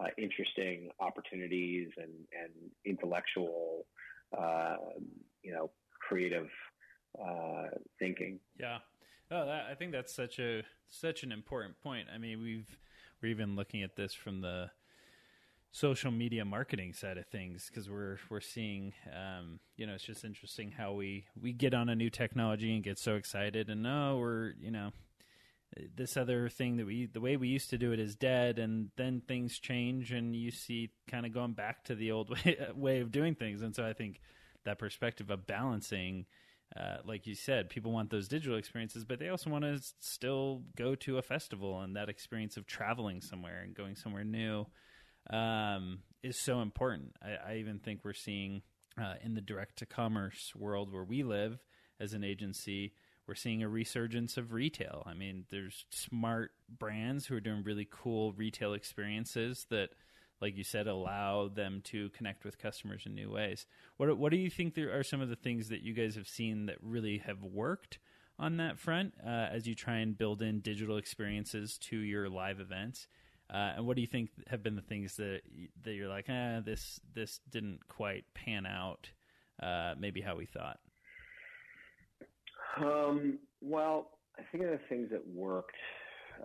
uh, 0.00 0.08
interesting 0.18 0.90
opportunities 0.98 1.88
and, 1.96 2.12
and 2.32 2.52
intellectual 2.84 3.86
uh, 4.36 4.76
you 5.44 5.52
know, 5.52 5.70
creative 6.00 6.48
uh, 7.20 7.68
thinking. 7.98 8.40
Yeah. 8.58 8.78
Oh, 9.30 9.46
that, 9.46 9.66
I 9.70 9.74
think 9.74 9.92
that's 9.92 10.14
such 10.14 10.38
a 10.38 10.62
such 10.88 11.22
an 11.22 11.32
important 11.32 11.80
point. 11.82 12.08
I 12.12 12.18
mean, 12.18 12.42
we've 12.42 12.78
we're 13.22 13.28
even 13.28 13.56
looking 13.56 13.82
at 13.82 13.96
this 13.96 14.14
from 14.14 14.40
the 14.40 14.70
social 15.74 16.12
media 16.12 16.44
marketing 16.44 16.92
side 16.92 17.18
of 17.18 17.26
things 17.26 17.68
because 17.68 17.90
we're 17.90 18.16
we're 18.30 18.40
seeing 18.40 18.92
um, 19.12 19.58
you 19.76 19.84
know 19.84 19.94
it's 19.94 20.04
just 20.04 20.24
interesting 20.24 20.70
how 20.70 20.92
we 20.92 21.24
we 21.40 21.52
get 21.52 21.74
on 21.74 21.88
a 21.88 21.96
new 21.96 22.08
technology 22.08 22.72
and 22.72 22.84
get 22.84 22.96
so 22.96 23.16
excited 23.16 23.68
and 23.68 23.82
no 23.82 24.16
we're 24.20 24.52
you 24.60 24.70
know 24.70 24.92
this 25.96 26.16
other 26.16 26.48
thing 26.48 26.76
that 26.76 26.86
we 26.86 27.06
the 27.06 27.20
way 27.20 27.36
we 27.36 27.48
used 27.48 27.70
to 27.70 27.76
do 27.76 27.90
it 27.90 27.98
is 27.98 28.14
dead 28.14 28.60
and 28.60 28.90
then 28.96 29.20
things 29.26 29.58
change 29.58 30.12
and 30.12 30.36
you 30.36 30.52
see 30.52 30.90
kind 31.08 31.26
of 31.26 31.34
going 31.34 31.52
back 31.52 31.82
to 31.82 31.96
the 31.96 32.12
old 32.12 32.30
way 32.44 32.56
way 32.76 33.00
of 33.00 33.10
doing 33.10 33.34
things 33.34 33.60
and 33.60 33.74
so 33.74 33.84
I 33.84 33.92
think 33.94 34.20
that 34.64 34.78
perspective 34.78 35.30
of 35.30 35.46
balancing. 35.46 36.26
Uh, 36.74 36.96
like 37.04 37.26
you 37.26 37.34
said, 37.34 37.70
people 37.70 37.92
want 37.92 38.10
those 38.10 38.26
digital 38.26 38.56
experiences, 38.56 39.04
but 39.04 39.18
they 39.18 39.28
also 39.28 39.48
want 39.48 39.62
to 39.62 39.78
still 40.00 40.62
go 40.76 40.94
to 40.94 41.18
a 41.18 41.22
festival, 41.22 41.80
and 41.80 41.94
that 41.94 42.08
experience 42.08 42.56
of 42.56 42.66
traveling 42.66 43.20
somewhere 43.20 43.60
and 43.62 43.74
going 43.74 43.94
somewhere 43.94 44.24
new 44.24 44.66
um, 45.30 46.00
is 46.22 46.38
so 46.38 46.60
important. 46.60 47.14
I, 47.22 47.52
I, 47.52 47.56
even 47.56 47.78
think 47.78 48.00
we're 48.02 48.12
seeing 48.12 48.62
uh, 49.00 49.14
in 49.22 49.34
the 49.34 49.40
direct 49.40 49.78
to 49.78 49.86
commerce 49.86 50.52
world 50.54 50.92
where 50.92 51.04
we 51.04 51.22
live 51.22 51.58
as 52.00 52.12
an 52.12 52.24
agency, 52.24 52.92
we're 53.26 53.34
seeing 53.34 53.62
a 53.62 53.68
resurgence 53.68 54.36
of 54.36 54.52
retail. 54.52 55.02
I 55.06 55.14
mean, 55.14 55.44
there's 55.50 55.86
smart 55.90 56.50
brands 56.68 57.26
who 57.26 57.36
are 57.36 57.40
doing 57.40 57.62
really 57.64 57.88
cool 57.90 58.32
retail 58.32 58.74
experiences 58.74 59.66
that 59.70 59.90
like 60.40 60.56
you 60.56 60.64
said, 60.64 60.86
allow 60.86 61.48
them 61.48 61.80
to 61.84 62.10
connect 62.10 62.44
with 62.44 62.58
customers 62.58 63.04
in 63.06 63.14
new 63.14 63.30
ways. 63.30 63.66
What 63.96 64.16
what 64.18 64.30
do 64.30 64.38
you 64.38 64.50
think 64.50 64.74
there 64.74 64.96
are 64.96 65.02
some 65.02 65.20
of 65.20 65.28
the 65.28 65.36
things 65.36 65.68
that 65.68 65.82
you 65.82 65.92
guys 65.92 66.14
have 66.16 66.28
seen 66.28 66.66
that 66.66 66.76
really 66.82 67.18
have 67.18 67.42
worked 67.42 67.98
on 68.38 68.56
that 68.56 68.78
front 68.78 69.14
uh, 69.24 69.48
as 69.50 69.66
you 69.66 69.74
try 69.74 69.98
and 69.98 70.18
build 70.18 70.42
in 70.42 70.60
digital 70.60 70.96
experiences 70.96 71.78
to 71.78 71.96
your 71.96 72.28
live 72.28 72.60
events? 72.60 73.06
Uh, 73.52 73.74
and 73.76 73.86
what 73.86 73.94
do 73.94 74.00
you 74.00 74.06
think 74.06 74.30
have 74.48 74.62
been 74.62 74.74
the 74.74 74.82
things 74.82 75.16
that 75.16 75.42
that 75.82 75.92
you're 75.92 76.08
like, 76.08 76.26
ah, 76.28 76.60
this 76.64 77.00
this 77.14 77.40
didn't 77.50 77.86
quite 77.88 78.24
pan 78.34 78.66
out, 78.66 79.10
uh, 79.62 79.94
maybe 79.98 80.20
how 80.20 80.34
we 80.34 80.46
thought? 80.46 80.78
Um, 82.78 83.38
well, 83.60 84.10
I 84.38 84.42
think 84.50 84.64
of 84.64 84.70
the 84.70 84.80
things 84.88 85.10
that 85.10 85.26
worked. 85.28 85.76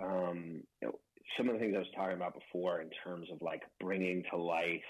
Um, 0.02 0.62
you 0.82 0.89
know, 0.89 0.95
some 1.38 1.48
of 1.48 1.54
the 1.54 1.60
things 1.60 1.76
I 1.76 1.80
was 1.80 1.88
talking 1.96 2.15
about 2.15 2.34
before 2.34 2.82
in 2.82 2.89
terms 3.04 3.28
of 3.32 3.42
like 3.42 3.62
bringing 3.80 4.24
to 4.32 4.38
life 4.38 4.82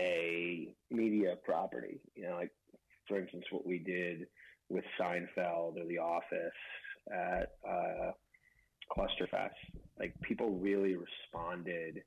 a 0.00 0.74
media 0.90 1.36
property. 1.44 2.00
You 2.14 2.28
know, 2.28 2.36
like 2.36 2.52
for 3.08 3.18
instance, 3.18 3.44
what 3.50 3.66
we 3.66 3.78
did 3.78 4.26
with 4.68 4.84
Seinfeld 5.00 5.78
or 5.78 5.86
The 5.88 5.98
Office 5.98 6.52
at 7.10 7.52
uh, 7.68 8.12
Clusterfest. 8.90 9.50
Like 9.98 10.14
people 10.22 10.50
really 10.58 10.96
responded 10.96 12.02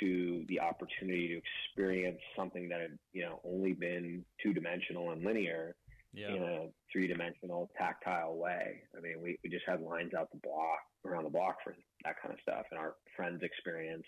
to 0.00 0.44
the 0.48 0.60
opportunity 0.60 1.28
to 1.28 1.38
experience 1.38 2.20
something 2.36 2.68
that 2.68 2.80
had 2.80 2.98
you 3.12 3.22
know 3.22 3.40
only 3.44 3.72
been 3.72 4.24
two 4.42 4.52
dimensional 4.52 5.10
and 5.10 5.24
linear 5.24 5.74
yeah. 6.12 6.28
in 6.28 6.42
a 6.42 6.66
three 6.92 7.08
dimensional 7.08 7.70
tactile 7.76 8.36
way. 8.36 8.82
I 8.96 9.00
mean, 9.00 9.20
we, 9.20 9.38
we 9.42 9.50
just 9.50 9.64
had 9.66 9.80
lines 9.80 10.12
out 10.14 10.30
the 10.30 10.38
block 10.42 10.78
around 11.04 11.24
the 11.24 11.30
block 11.30 11.56
for 11.62 11.74
that 12.04 12.16
kind 12.20 12.34
of 12.34 12.40
stuff. 12.40 12.64
And 12.70 12.78
our 12.78 12.94
friends' 13.16 13.42
experience, 13.42 14.06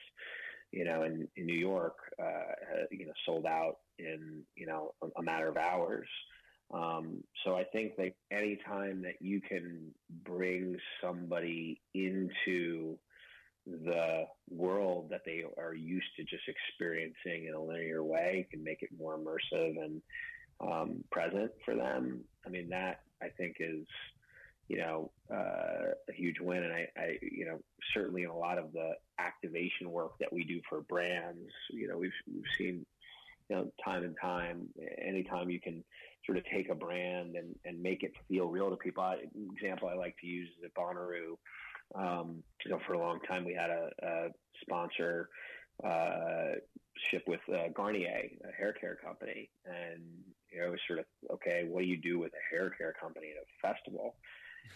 you 0.73 0.85
know, 0.85 1.03
in, 1.05 1.29
in 1.37 1.47
New 1.47 1.59
York, 1.59 1.97
uh, 2.23 2.85
you 2.91 3.07
know, 3.07 3.13
sold 3.25 3.47
out 3.47 3.77
in, 3.99 4.43
you 4.57 4.67
know, 4.67 4.93
a, 5.03 5.07
a 5.19 5.23
matter 5.23 5.49
of 5.49 5.57
hours. 5.57 6.09
Um, 6.73 7.23
so 7.45 7.55
I 7.55 7.65
think 7.65 7.97
that 7.97 8.15
anytime 8.33 9.03
that 9.03 9.21
you 9.21 9.41
can 9.41 9.93
bring 10.25 10.77
somebody 11.03 11.81
into 11.95 12.99
the 13.67 14.25
world 14.51 15.09
that 15.11 15.23
they 15.25 15.45
are 15.59 15.75
used 15.75 16.07
to 16.17 16.25
just 16.25 16.43
experiencing 16.49 17.47
in 17.49 17.55
a 17.55 17.63
linear 17.63 18.03
way 18.03 18.47
can 18.51 18.63
make 18.63 18.83
it 18.83 18.91
more 18.99 19.17
immersive 19.17 19.83
and 19.83 20.03
um, 20.61 21.05
present 21.11 21.51
for 21.65 21.75
them. 21.75 22.25
I 22.47 22.51
mean, 22.51 22.69
that 22.71 23.01
I 23.23 23.29
think 23.29 23.57
is, 23.61 23.87
you 24.69 24.79
know, 24.79 25.11
uh, 25.31 25.93
a 26.09 26.13
huge 26.13 26.41
win. 26.41 26.63
And 26.63 26.73
I, 26.73 26.89
I, 26.97 27.19
you 27.23 27.47
know, 27.47 27.59
certainly 27.93 28.23
in 28.23 28.31
a 28.31 28.37
lot 28.37 28.59
of 28.59 28.73
the 28.73 28.93
activation 29.19 29.91
work 29.91 30.19
that 30.21 30.33
we 30.33 30.45
do 30.45 30.61
for 30.69 30.81
brands, 30.83 31.51
you 31.71 31.89
know, 31.89 31.99
we've, 31.99 32.13
we've 32.33 32.45
seen, 32.57 32.87
you 33.49 33.57
know, 33.57 33.73
time 33.85 34.05
and 34.05 34.17
time, 34.21 34.69
anytime 35.01 35.51
you 35.51 35.61
can 35.61 35.85
sort 36.25 36.39
of 36.39 36.45
take 36.47 36.71
a 36.71 36.75
brand 36.75 37.37
and, 37.37 37.55
and 37.65 37.83
make 37.83 38.03
it 38.03 38.13
feel 38.29 38.47
real 38.47 38.71
to 38.71 38.77
people. 38.77 39.03
I, 39.03 39.19
example 39.55 39.89
I 39.89 39.95
like 39.95 40.17
to 40.21 40.27
use 40.27 40.49
is 40.59 40.65
at 40.65 40.75
Bonnaroo. 40.75 41.37
Um, 41.95 42.43
you 42.65 42.71
know, 42.71 42.81
for 42.87 42.95
a 42.95 42.99
long 42.99 43.21
time 43.29 43.45
we 43.45 43.53
had 43.53 43.71
a, 43.71 43.91
a 44.03 44.29
sponsor 44.63 45.29
uh, 45.83 46.57
ship 47.11 47.25
with 47.27 47.41
uh, 47.53 47.69
Garnier, 47.75 48.31
a 48.49 48.53
hair 48.57 48.73
care 48.73 48.97
company, 49.05 49.51
and 49.67 50.03
you 50.51 50.61
know, 50.61 50.69
it 50.69 50.71
was 50.71 50.81
sort 50.87 51.01
of 51.01 51.05
okay. 51.33 51.67
What 51.69 51.81
do 51.81 51.87
you 51.87 51.97
do 51.97 52.19
with 52.19 52.33
a 52.33 52.55
hair 52.55 52.71
care 52.71 52.95
company 52.99 53.33
at 53.37 53.43
a 53.43 53.75
festival? 53.75 54.15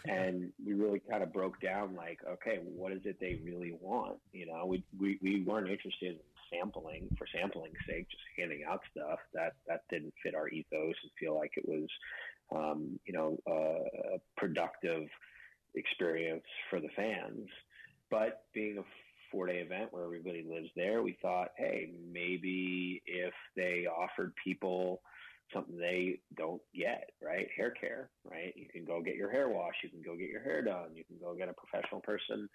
And 0.06 0.52
we 0.64 0.72
really 0.74 1.00
kind 1.10 1.22
of 1.22 1.32
broke 1.32 1.60
down 1.60 1.94
like, 1.94 2.20
okay, 2.28 2.60
what 2.64 2.92
is 2.92 3.00
it 3.04 3.18
they 3.20 3.38
really 3.44 3.76
want? 3.80 4.18
You 4.32 4.46
know, 4.46 4.66
we 4.66 4.82
we, 4.98 5.18
we 5.22 5.42
weren't 5.42 5.68
interested 5.68 6.12
in 6.12 6.18
sampling 6.50 7.08
for 7.18 7.26
sampling's 7.26 7.76
sake, 7.86 8.08
just 8.08 8.22
handing 8.36 8.64
out 8.64 8.80
stuff 8.90 9.18
that 9.34 9.54
that 9.66 9.82
didn't 9.90 10.14
fit 10.22 10.34
our 10.34 10.48
ethos 10.48 10.94
and 11.02 11.10
feel 11.18 11.34
like 11.34 11.52
it 11.56 11.68
was, 11.68 11.88
um, 12.54 12.98
you 13.06 13.12
know, 13.12 13.38
a 13.46 14.18
productive 14.36 15.08
experience 15.74 16.44
for 16.70 16.80
the 16.80 16.88
fans. 16.96 17.48
But 18.10 18.44
being 18.54 18.78
a 18.78 18.84
four 19.30 19.46
day 19.46 19.58
event 19.58 19.92
where 19.92 20.04
everybody 20.04 20.44
lives 20.48 20.70
there, 20.74 21.02
we 21.02 21.18
thought, 21.20 21.50
hey, 21.56 21.90
maybe 22.10 23.02
if 23.06 23.34
they 23.56 23.86
offered 23.86 24.32
people 24.42 25.02
something 25.52 25.76
they 25.76 26.20
don't 26.36 26.62
get, 26.74 27.10
right? 27.22 27.48
Hair 27.56 27.72
care, 27.72 28.10
right? 28.24 28.52
You 28.56 28.66
can 28.70 28.84
go 28.84 29.00
get 29.00 29.16
your 29.16 29.30
hair 29.30 29.48
washed, 29.48 29.78
you 29.82 29.90
can 29.90 30.02
go 30.02 30.16
get 30.16 30.28
your 30.28 30.42
hair 30.42 30.62
done, 30.62 30.90
you 30.94 31.04
can 31.04 31.16
go 31.20 31.34
get 31.34 31.48
a 31.48 31.54
professional 31.54 32.00
person 32.00 32.48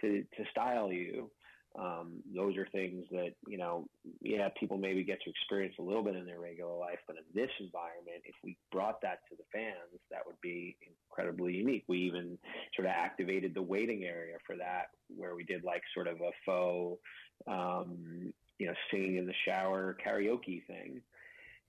to 0.00 0.22
to 0.22 0.44
style 0.50 0.92
you. 0.92 1.30
Um, 1.78 2.22
those 2.34 2.56
are 2.56 2.66
things 2.72 3.04
that 3.10 3.32
you 3.46 3.58
know, 3.58 3.86
yeah, 4.22 4.48
people 4.58 4.78
maybe 4.78 5.04
get 5.04 5.20
to 5.22 5.30
experience 5.30 5.74
a 5.78 5.82
little 5.82 6.02
bit 6.02 6.16
in 6.16 6.24
their 6.24 6.40
regular 6.40 6.74
life, 6.74 6.98
but 7.06 7.16
in 7.16 7.24
this 7.34 7.50
environment, 7.60 8.22
if 8.24 8.34
we 8.42 8.56
brought 8.72 9.00
that 9.02 9.18
to 9.28 9.36
the 9.36 9.44
fans, 9.52 10.00
that 10.10 10.20
would 10.26 10.40
be 10.40 10.76
incredibly 11.10 11.54
unique. 11.54 11.84
We 11.86 11.98
even 11.98 12.38
sort 12.74 12.86
of 12.86 12.92
activated 12.92 13.54
the 13.54 13.62
waiting 13.62 14.04
area 14.04 14.36
for 14.46 14.56
that, 14.56 14.86
where 15.14 15.34
we 15.34 15.44
did 15.44 15.64
like 15.64 15.82
sort 15.92 16.06
of 16.06 16.20
a 16.20 16.30
faux, 16.46 17.00
um, 17.46 18.32
you 18.58 18.66
know, 18.66 18.74
singing 18.90 19.16
in 19.16 19.26
the 19.26 19.34
shower 19.46 19.96
karaoke 20.04 20.64
thing, 20.66 21.02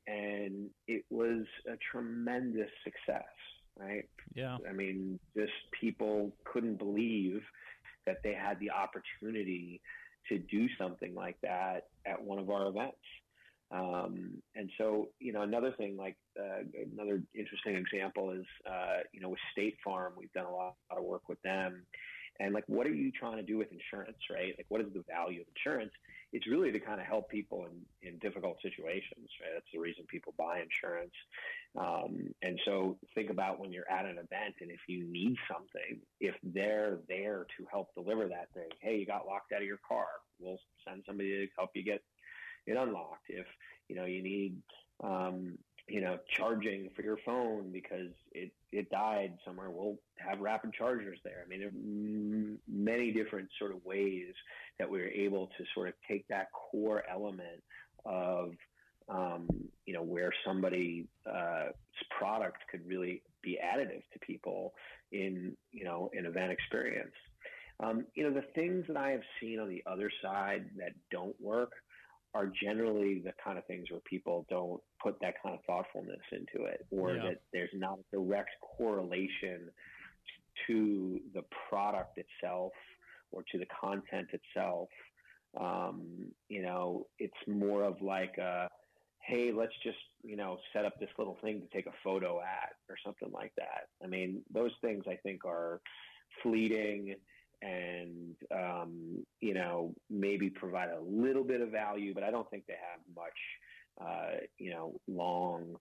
and 0.08 0.70
it 0.88 1.04
was 1.10 1.46
a 1.67 1.78
tremendous 1.91 2.70
success. 2.84 3.26
Right? 3.80 4.10
Yeah. 4.34 4.58
I 4.67 4.74
mean, 4.74 5.20
just 5.36 5.52
people 5.80 6.34
couldn't 6.52 6.80
believe 6.80 7.41
that 8.08 8.17
they 8.24 8.34
had 8.34 8.60
the 8.60 8.72
opportunity 8.72 9.82
to 10.30 10.39
do 10.39 10.67
something 10.80 11.13
like 11.13 11.38
that 11.43 11.88
at 12.06 12.22
one 12.22 12.39
of 12.39 12.50
our 12.50 12.67
events. 12.67 12.98
Um, 13.70 14.41
and 14.56 14.70
so, 14.78 15.10
you 15.20 15.34
know, 15.34 15.41
another 15.41 15.74
thing, 15.78 15.98
like 15.98 16.15
uh, 16.39 16.63
another 16.91 17.22
interesting 17.36 17.76
example 17.76 18.32
is, 18.32 18.46
uh, 18.70 19.00
you 19.12 19.20
know, 19.20 19.30
with 19.30 19.39
State 19.52 19.78
Farm, 19.84 20.13
we've 20.17 20.32
done 20.34 20.46
a 20.46 20.52
lot, 20.52 20.76
a 20.89 20.96
lot 20.96 21.00
of 21.00 21.06
work 21.06 21.28
with 21.28 21.41
them. 21.41 21.84
And 22.39 22.54
like, 22.54 22.65
what 22.67 22.86
are 22.88 22.93
you 22.93 23.12
trying 23.12 23.38
to 23.38 23.43
do 23.43 23.58
with 23.58 23.71
insurance, 23.71 24.17
right? 24.32 24.54
Like, 24.58 24.67
what 24.69 24.82
is 24.82 24.88
the 24.93 25.04
value 25.10 25.41
of 25.41 25.47
insurance? 25.56 25.91
It's 26.34 26.47
really 26.47 26.71
to 26.71 26.80
kind 26.80 27.00
of 27.00 27.08
help 27.08 27.30
people 27.30 27.65
in, 27.65 28.08
in 28.08 28.19
difficult 28.19 28.58
situations, 28.62 29.30
right? 29.41 29.52
That's 29.54 29.71
the 29.73 29.80
reason 29.80 30.06
people 30.08 30.34
buy 30.38 30.62
insurance. 30.62 31.13
Um, 31.78 32.34
and 32.41 32.60
so 32.65 32.97
think 33.15 33.30
about 33.30 33.60
when 33.60 33.71
you're 33.71 33.89
at 33.89 34.06
an 34.06 34.17
event 34.17 34.56
and 34.62 34.71
if 34.71 34.82
you 34.88 35.06
need 35.06 35.36
something, 35.52 36.02
if 36.19 36.36
they're 36.43 37.00
there 37.08 37.47
to 37.58 37.65
help 37.71 37.93
deliver 37.95 38.28
that 38.28 38.50
thing, 38.54 38.69
hey, 38.82 38.97
you 38.97 39.06
got 39.06 39.26
locked 39.28 39.52
out 39.54 39.62
of 39.62 39.67
your 39.67 39.80
car, 39.88 40.08
we'll 40.39 40.60
send 40.88 41.04
somebody 41.08 41.30
to 41.30 41.47
help 41.58 41.71
you 41.76 41.84
get 41.84 42.02
it 42.65 42.78
unlocked. 42.78 43.30
If, 43.30 43.45
you 43.88 43.95
know, 43.95 44.06
you 44.06 44.21
need, 44.21 44.58
um, 45.04 45.58
you 45.88 46.02
know, 46.02 46.19
charging 46.36 46.89
for 46.95 47.02
your 47.02 47.17
phone 47.26 47.71
because 47.71 48.12
it, 48.34 48.52
it 48.71 48.89
died 48.89 49.38
somewhere, 49.45 49.69
we'll 49.69 49.97
have 50.17 50.39
rapid 50.39 50.73
chargers 50.73 51.17
there. 51.23 51.43
I 51.45 51.47
mean, 51.47 51.60
there 51.60 51.69
are 51.69 52.58
many 52.67 53.12
different 53.12 53.50
sort 53.58 53.71
of 53.71 53.84
ways 53.86 54.34
that 54.80 54.89
we 54.89 55.02
are 55.02 55.08
able 55.08 55.47
to 55.58 55.63
sort 55.73 55.88
of 55.88 55.93
take 56.08 56.28
that 56.28 56.47
core 56.52 57.04
element 57.10 57.63
of, 58.06 58.52
um, 59.08 59.47
you 59.86 59.93
know, 59.93 60.04
where 60.04 60.34
somebody's 60.45 61.06
uh, 61.26 61.67
product 62.17 62.58
could 62.69 62.86
really 62.86 63.21
be 63.41 63.58
additive 63.63 64.04
to 64.12 64.19
people 64.19 64.73
in, 65.13 65.56
you 65.71 65.86
know, 65.86 66.10
an 66.13 66.26
event 66.26 66.52
experience. 66.52 67.15
Um, 67.80 68.06
you 68.15 68.23
know, 68.23 68.34
the 68.34 68.45
things 68.56 68.86
that 68.88 68.97
I 68.97 69.12
have 69.12 69.21
seen 69.39 69.60
on 69.60 69.69
the 69.69 69.84
other 69.86 70.12
side 70.21 70.65
that 70.78 70.93
don't 71.12 71.39
work 71.39 71.71
are 72.33 72.51
generally 72.61 73.19
the 73.19 73.33
kind 73.43 73.57
of 73.57 73.65
things 73.65 73.89
where 73.89 74.01
people 74.01 74.45
don't 74.49 74.81
put 75.01 75.19
that 75.21 75.35
kind 75.41 75.55
of 75.55 75.63
thoughtfulness 75.65 76.21
into 76.31 76.65
it, 76.65 76.85
or 76.91 77.15
yeah. 77.15 77.23
that 77.23 77.41
there's 77.53 77.69
not 77.73 77.99
a 77.99 78.15
direct 78.15 78.51
correlation 78.77 79.69
to 80.67 81.19
the 81.33 81.43
product 81.69 82.17
itself 82.17 82.73
or 83.31 83.43
to 83.51 83.57
the 83.57 83.65
content 83.65 84.27
itself. 84.33 84.89
Um, 85.59 86.31
you 86.49 86.61
know, 86.61 87.07
it's 87.19 87.33
more 87.47 87.83
of 87.83 88.01
like 88.01 88.37
a, 88.37 88.69
hey, 89.21 89.51
let's 89.51 89.73
just, 89.83 89.97
you 90.23 90.35
know, 90.35 90.57
set 90.73 90.85
up 90.85 90.99
this 90.99 91.09
little 91.17 91.37
thing 91.41 91.61
to 91.61 91.67
take 91.75 91.87
a 91.87 91.93
photo 92.03 92.39
at 92.41 92.73
or 92.89 92.95
something 93.03 93.31
like 93.31 93.53
that. 93.57 93.87
I 94.03 94.07
mean, 94.07 94.41
those 94.53 94.71
things 94.81 95.05
I 95.07 95.17
think 95.23 95.45
are 95.45 95.81
fleeting 96.43 97.15
and, 97.62 98.36
um, 98.54 99.26
you 99.41 99.54
know, 99.54 99.93
maybe 100.10 100.50
provide 100.50 100.89
a 100.89 101.02
little 101.02 101.43
bit 101.43 101.62
of 101.62 101.70
value, 101.70 102.13
but 102.13 102.24
I 102.24 102.32
don't 102.32 102.50
think 102.50 102.65
they 102.67 102.74
have 102.74 103.02
much, 103.15 103.38
uh, 104.00 104.46
you 104.58 104.72
know, 104.72 105.00
long, 105.08 105.76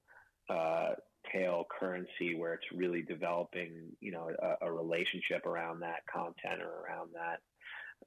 uh, 0.49 0.93
tail 1.33 1.67
currency 1.79 2.35
where 2.37 2.55
it's 2.55 2.65
really 2.73 3.03
developing, 3.03 3.73
you 4.01 4.13
know, 4.13 4.31
a, 4.41 4.67
a 4.67 4.73
relationship 4.73 5.45
around 5.45 5.81
that 5.81 6.07
content 6.13 6.63
or 6.63 6.85
around 6.85 7.11
that, 7.15 7.41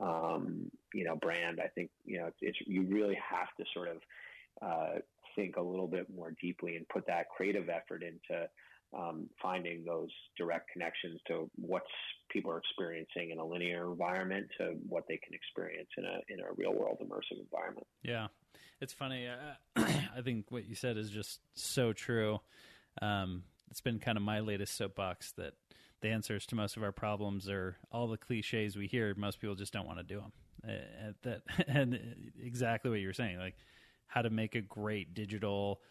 um, 0.03 0.71
you 0.93 1.03
know, 1.03 1.15
brand. 1.15 1.59
I 1.63 1.67
think, 1.67 1.89
you 2.05 2.19
know, 2.19 2.27
it's, 2.27 2.37
it's 2.41 2.57
you 2.65 2.83
really 2.83 3.17
have 3.29 3.49
to 3.57 3.65
sort 3.73 3.89
of, 3.89 3.97
uh, 4.61 4.99
think 5.35 5.57
a 5.57 5.61
little 5.61 5.87
bit 5.87 6.07
more 6.13 6.33
deeply 6.41 6.75
and 6.75 6.87
put 6.89 7.05
that 7.07 7.29
creative 7.29 7.69
effort 7.69 8.03
into 8.03 8.47
um, 8.97 9.29
finding 9.41 9.85
those 9.85 10.09
direct 10.37 10.69
connections 10.71 11.19
to 11.27 11.49
what 11.55 11.83
people 12.29 12.51
are 12.51 12.57
experiencing 12.57 13.31
in 13.31 13.39
a 13.39 13.45
linear 13.45 13.89
environment 13.89 14.47
to 14.57 14.75
what 14.87 15.07
they 15.07 15.17
can 15.17 15.33
experience 15.33 15.89
in 15.97 16.05
a 16.05 16.19
in 16.29 16.39
a 16.39 16.53
real 16.55 16.73
world 16.73 16.97
immersive 17.01 17.39
environment. 17.39 17.87
Yeah, 18.03 18.27
it's 18.81 18.93
funny. 18.93 19.27
Uh, 19.27 19.81
I 20.15 20.21
think 20.23 20.45
what 20.49 20.67
you 20.67 20.75
said 20.75 20.97
is 20.97 21.09
just 21.09 21.39
so 21.55 21.93
true. 21.93 22.39
Um, 23.01 23.43
it's 23.69 23.81
been 23.81 23.99
kind 23.99 24.17
of 24.17 24.23
my 24.23 24.39
latest 24.39 24.75
soapbox 24.75 25.31
that 25.33 25.53
the 26.01 26.09
answers 26.09 26.45
to 26.47 26.55
most 26.55 26.77
of 26.77 26.83
our 26.83 26.91
problems 26.91 27.49
are 27.49 27.77
all 27.91 28.07
the 28.07 28.17
cliches 28.17 28.75
we 28.75 28.87
hear. 28.87 29.13
Most 29.15 29.39
people 29.39 29.55
just 29.55 29.73
don't 29.73 29.85
want 29.85 29.99
to 29.99 30.03
do 30.03 30.21
them. 30.21 30.31
Uh, 30.67 31.11
that 31.23 31.41
and 31.67 31.99
exactly 32.41 32.89
what 32.89 32.99
you 32.99 33.07
were 33.07 33.13
saying, 33.13 33.37
like 33.37 33.55
how 34.07 34.21
to 34.21 34.29
make 34.29 34.55
a 34.55 34.61
great 34.61 35.13
digital 35.13 35.81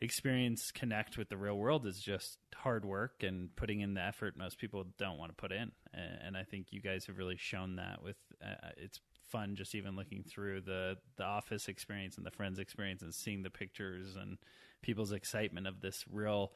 experience 0.00 0.70
connect 0.70 1.18
with 1.18 1.28
the 1.28 1.36
real 1.36 1.56
world 1.56 1.86
is 1.86 2.00
just 2.00 2.38
hard 2.54 2.84
work 2.84 3.22
and 3.22 3.54
putting 3.56 3.80
in 3.80 3.94
the 3.94 4.00
effort 4.00 4.36
most 4.36 4.58
people 4.58 4.84
don't 4.96 5.18
want 5.18 5.30
to 5.30 5.34
put 5.36 5.52
in. 5.52 5.72
And 5.92 6.36
i 6.36 6.44
think 6.44 6.68
you 6.70 6.80
guys 6.80 7.06
have 7.06 7.18
really 7.18 7.36
shown 7.36 7.76
that 7.76 8.02
with 8.02 8.16
uh, 8.44 8.70
it's 8.76 9.00
fun 9.28 9.54
just 9.54 9.74
even 9.74 9.96
looking 9.96 10.22
through 10.22 10.60
the 10.60 10.96
the 11.16 11.24
office 11.24 11.68
experience 11.68 12.16
and 12.16 12.24
the 12.24 12.30
friends 12.30 12.58
experience 12.58 13.02
and 13.02 13.14
seeing 13.14 13.42
the 13.42 13.50
pictures 13.50 14.16
and 14.16 14.38
people's 14.82 15.12
excitement 15.12 15.66
of 15.66 15.80
this 15.80 16.04
real 16.10 16.52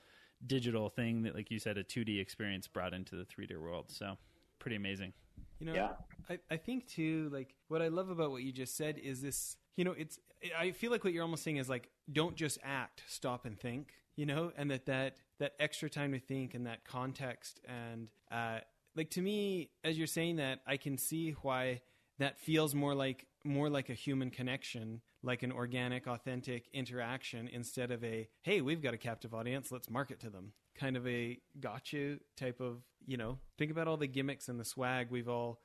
digital 0.46 0.88
thing 0.88 1.22
that 1.22 1.34
like 1.34 1.50
you 1.50 1.58
said 1.58 1.76
a 1.78 1.84
2d 1.84 2.20
experience 2.20 2.66
brought 2.68 2.94
into 2.94 3.16
the 3.16 3.24
3d 3.24 3.60
world. 3.60 3.86
So 3.88 4.16
pretty 4.58 4.76
amazing. 4.76 5.12
You 5.58 5.66
know 5.66 5.74
yeah. 5.74 5.90
I, 6.28 6.38
I 6.50 6.56
think 6.56 6.88
too 6.88 7.28
like 7.32 7.54
what 7.68 7.82
i 7.82 7.88
love 7.88 8.10
about 8.10 8.30
what 8.30 8.42
you 8.42 8.52
just 8.52 8.76
said 8.76 8.98
is 8.98 9.22
this 9.22 9.56
you 9.76 9.84
know 9.84 9.94
it's 9.96 10.18
i 10.58 10.70
feel 10.70 10.90
like 10.90 11.04
what 11.04 11.12
you're 11.12 11.22
almost 11.22 11.42
saying 11.42 11.56
is 11.56 11.68
like 11.68 11.88
don't 12.10 12.36
just 12.36 12.58
act 12.64 13.02
stop 13.06 13.44
and 13.44 13.58
think 13.58 13.92
you 14.16 14.26
know? 14.26 14.52
And 14.56 14.70
that 14.70 14.86
that 14.86 15.16
that 15.38 15.52
extra 15.58 15.90
time 15.90 16.12
to 16.12 16.20
think 16.20 16.54
and 16.54 16.66
that 16.66 16.84
context 16.84 17.60
and 17.64 18.08
uh 18.30 18.58
like 18.94 19.10
to 19.10 19.20
me 19.20 19.70
as 19.82 19.98
you're 19.98 20.06
saying 20.06 20.36
that 20.36 20.60
i 20.66 20.76
can 20.76 20.96
see 20.96 21.32
why 21.42 21.80
that 22.18 22.38
feels 22.38 22.74
more 22.74 22.94
like 22.94 23.26
more 23.44 23.68
like 23.68 23.88
a 23.88 23.94
human 23.94 24.30
connection 24.30 25.00
like 25.24 25.42
an 25.42 25.50
organic 25.50 26.06
authentic 26.06 26.68
interaction 26.72 27.48
instead 27.48 27.90
of 27.90 28.04
a 28.04 28.28
hey 28.42 28.60
we've 28.60 28.82
got 28.82 28.94
a 28.94 28.98
captive 28.98 29.34
audience 29.34 29.72
let's 29.72 29.90
market 29.90 30.20
to 30.20 30.30
them. 30.30 30.52
Kind 30.74 30.96
of 30.96 31.06
a 31.06 31.38
gotcha 31.60 32.18
type 32.36 32.60
of 32.60 32.82
you 33.04 33.16
know? 33.16 33.38
Think 33.58 33.70
about 33.72 33.88
all 33.88 33.96
the 33.96 34.06
gimmicks 34.06 34.48
and 34.48 34.60
the 34.60 34.64
swag 34.64 35.08
we've 35.10 35.28
all 35.28 35.60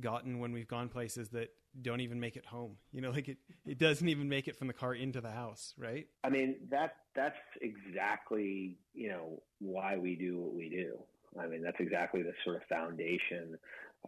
gotten 0.00 0.38
when 0.38 0.52
we've 0.52 0.68
gone 0.68 0.88
places 0.88 1.28
that 1.30 1.50
don't 1.80 2.00
even 2.00 2.20
make 2.20 2.36
it 2.36 2.46
home. 2.46 2.76
You 2.92 3.00
know, 3.00 3.10
like 3.10 3.28
it, 3.28 3.38
it 3.66 3.78
doesn't 3.78 4.08
even 4.08 4.28
make 4.28 4.48
it 4.48 4.56
from 4.56 4.66
the 4.66 4.72
car 4.72 4.94
into 4.94 5.20
the 5.20 5.30
house, 5.30 5.74
right? 5.78 6.06
I 6.24 6.28
mean, 6.28 6.56
that 6.70 6.96
that's 7.14 7.38
exactly, 7.62 8.78
you 8.94 9.08
know, 9.08 9.42
why 9.60 9.96
we 9.96 10.16
do 10.16 10.38
what 10.38 10.54
we 10.54 10.68
do. 10.68 10.98
I 11.40 11.46
mean, 11.46 11.62
that's 11.62 11.78
exactly 11.78 12.22
the 12.22 12.32
sort 12.44 12.56
of 12.56 12.62
foundation 12.68 13.56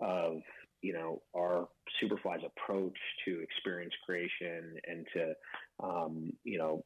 of, 0.00 0.40
you 0.82 0.92
know, 0.92 1.22
our 1.36 1.68
Superfly's 2.02 2.42
approach 2.44 2.98
to 3.24 3.40
experience 3.40 3.94
creation 4.04 4.76
and 4.88 5.06
to, 5.14 5.34
um, 5.82 6.32
you 6.42 6.58
know, 6.58 6.84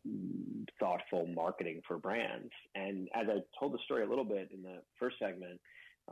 thoughtful 0.79 1.27
marketing 1.27 1.81
for 1.89 1.97
brands. 1.97 2.51
And 2.75 3.09
as 3.15 3.27
I 3.29 3.39
told 3.59 3.73
the 3.73 3.79
story 3.87 4.05
a 4.05 4.09
little 4.09 4.25
bit 4.25 4.51
in 4.53 4.63
the 4.63 4.83
first 4.99 5.17
segment, 5.19 5.61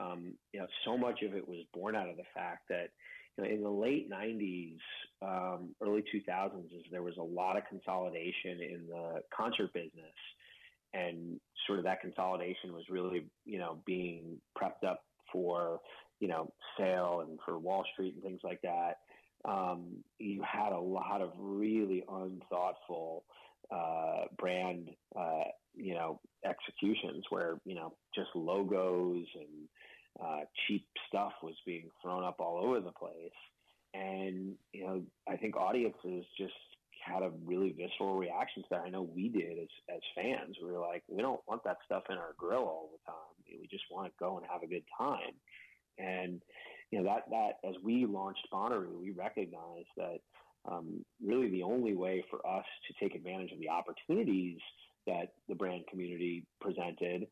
um, 0.01 0.35
you 0.53 0.61
know, 0.61 0.67
so 0.85 0.97
much 0.97 1.23
of 1.23 1.35
it 1.35 1.47
was 1.47 1.61
born 1.73 1.95
out 1.95 2.09
of 2.09 2.17
the 2.17 2.25
fact 2.35 2.69
that, 2.71 2.89
you 3.37 3.45
know, 3.45 3.51
in 3.51 3.63
the 3.63 3.71
late 3.71 4.11
90s, 4.11 4.77
um, 5.23 5.75
early 5.83 6.03
2000s, 6.15 6.67
is 6.67 6.83
there 6.91 7.03
was 7.03 7.17
a 7.19 7.23
lot 7.23 7.57
of 7.57 7.65
consolidation 7.69 8.61
in 8.61 8.87
the 8.89 9.21
concert 9.37 9.73
business. 9.73 10.15
And 10.93 11.41
sort 11.67 11.81
of 11.81 11.85
that 11.87 12.01
consolidation 12.01 12.73
was 12.73 12.85
really, 12.89 13.27
you 13.45 13.59
know, 13.59 13.79
being 13.85 14.41
prepped 14.57 14.87
up 14.89 15.01
for, 15.33 15.81
you 16.21 16.29
know, 16.29 16.53
sale 16.79 17.25
and 17.27 17.39
for 17.45 17.59
Wall 17.59 17.85
Street 17.93 18.15
and 18.15 18.23
things 18.23 18.41
like 18.45 18.61
that. 18.63 18.99
Um, 19.45 20.05
you 20.19 20.43
had 20.43 20.73
a 20.73 20.79
lot 20.79 21.21
of 21.21 21.33
really 21.39 22.05
unthoughtful 22.09 23.25
uh, 23.71 24.25
brand, 24.39 24.91
uh, 25.19 25.45
you 25.75 25.95
know, 25.95 26.21
executions 26.45 27.25
where, 27.31 27.59
you 27.65 27.75
know, 27.75 27.95
just 28.15 28.29
logos 28.35 29.27
and 29.35 29.69
uh, 30.23 30.41
cheap 30.67 30.87
stuff 31.09 31.33
was 31.43 31.55
being 31.67 31.91
thrown 32.03 32.25
up 32.25 32.37
all 32.39 32.59
over 32.65 32.81
the 32.81 32.93
place. 32.93 33.33
and 33.95 34.55
you 34.73 34.85
know, 34.85 35.03
I 35.29 35.37
think 35.37 35.57
audiences 35.57 36.25
just 36.39 36.55
had 37.05 37.23
a 37.23 37.31
really 37.45 37.73
visceral 37.73 38.17
reaction 38.17 38.63
to 38.63 38.69
that. 38.71 38.83
I 38.87 38.91
know 38.91 39.03
we 39.03 39.29
did 39.29 39.59
as 39.59 39.69
as 39.95 40.01
fans. 40.15 40.57
We 40.63 40.71
were 40.71 40.81
like, 40.81 41.03
we 41.09 41.23
don't 41.23 41.41
want 41.47 41.63
that 41.65 41.79
stuff 41.85 42.05
in 42.11 42.17
our 42.17 42.35
grill 42.37 42.65
all 42.65 42.91
the 42.93 43.13
time. 43.13 43.61
We 43.61 43.69
just 43.69 43.85
want 43.91 44.09
to 44.09 44.13
go 44.19 44.39
and 44.39 44.47
have 44.51 44.63
a 44.63 44.67
good 44.67 44.85
time. 44.99 45.35
And 45.99 46.41
you 46.91 46.99
know 46.99 47.05
that 47.05 47.31
that 47.31 47.69
as 47.69 47.75
we 47.83 48.07
launched 48.07 48.47
Bonnaroo, 48.53 49.01
we 49.01 49.11
recognized 49.11 49.89
that 49.97 50.19
um, 50.67 51.05
really 51.25 51.51
the 51.51 51.63
only 51.63 51.95
way 51.95 52.25
for 52.31 52.45
us 52.47 52.65
to 52.89 53.05
take 53.05 53.15
advantage 53.15 53.53
of 53.53 53.59
the 53.59 53.69
opportunities 53.69 54.59
that 55.07 55.35
the 55.49 55.55
brand 55.55 55.85
community 55.91 56.47
presented 56.61 57.27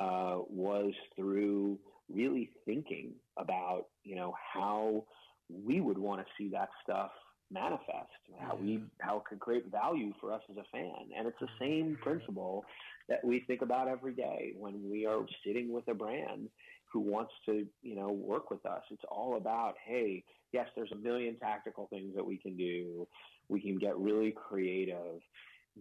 uh, 0.00 0.38
was 0.48 0.92
through 1.16 1.78
really 2.12 2.50
thinking 2.64 3.12
about 3.38 3.86
you 4.04 4.16
know 4.16 4.34
how 4.52 5.04
we 5.48 5.80
would 5.80 5.98
want 5.98 6.20
to 6.20 6.26
see 6.36 6.50
that 6.50 6.68
stuff 6.82 7.10
manifest 7.50 8.10
how 8.40 8.56
we 8.56 8.82
how 9.00 9.18
it 9.18 9.24
could 9.24 9.40
create 9.40 9.70
value 9.70 10.12
for 10.20 10.32
us 10.32 10.42
as 10.50 10.56
a 10.56 10.64
fan. 10.70 11.08
And 11.16 11.26
it's 11.26 11.38
the 11.40 11.46
mm-hmm. 11.46 11.64
same 11.64 11.98
principle 12.02 12.64
that 13.08 13.24
we 13.24 13.40
think 13.46 13.62
about 13.62 13.88
every 13.88 14.12
day 14.12 14.52
when 14.56 14.90
we 14.90 15.06
are 15.06 15.20
sitting 15.46 15.72
with 15.72 15.88
a 15.88 15.94
brand 15.94 16.48
who 16.92 17.00
wants 17.00 17.32
to 17.46 17.66
you 17.82 17.96
know 17.96 18.10
work 18.10 18.50
with 18.50 18.64
us. 18.66 18.82
It's 18.90 19.02
all 19.10 19.36
about 19.36 19.74
hey 19.86 20.24
yes 20.52 20.68
there's 20.76 20.92
a 20.92 20.96
million 20.96 21.38
tactical 21.38 21.86
things 21.88 22.14
that 22.14 22.26
we 22.26 22.38
can 22.38 22.56
do 22.56 23.06
we 23.48 23.60
can 23.60 23.78
get 23.78 23.96
really 23.98 24.32
creative 24.32 25.20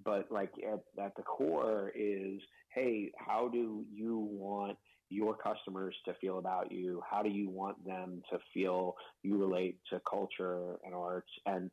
but 0.06 0.32
like 0.32 0.52
at, 0.72 1.04
at 1.04 1.16
the 1.16 1.24
core 1.24 1.92
is 1.96 2.40
hey 2.74 3.12
how 3.18 3.48
do 3.48 3.86
you 3.94 4.28
want 4.32 4.78
your 5.10 5.36
customers 5.36 5.96
to 6.06 6.14
feel 6.20 6.40
about 6.40 6.72
you? 6.72 7.02
How 7.10 7.24
do 7.24 7.30
you 7.30 7.50
want 7.50 7.84
them 7.86 8.22
to 8.32 8.40
feel 8.54 8.96
you 9.24 9.38
relate 9.38 9.78
to 9.92 10.02
culture 10.10 10.76
and 10.86 10.94
arts? 10.94 11.30
And 11.46 11.72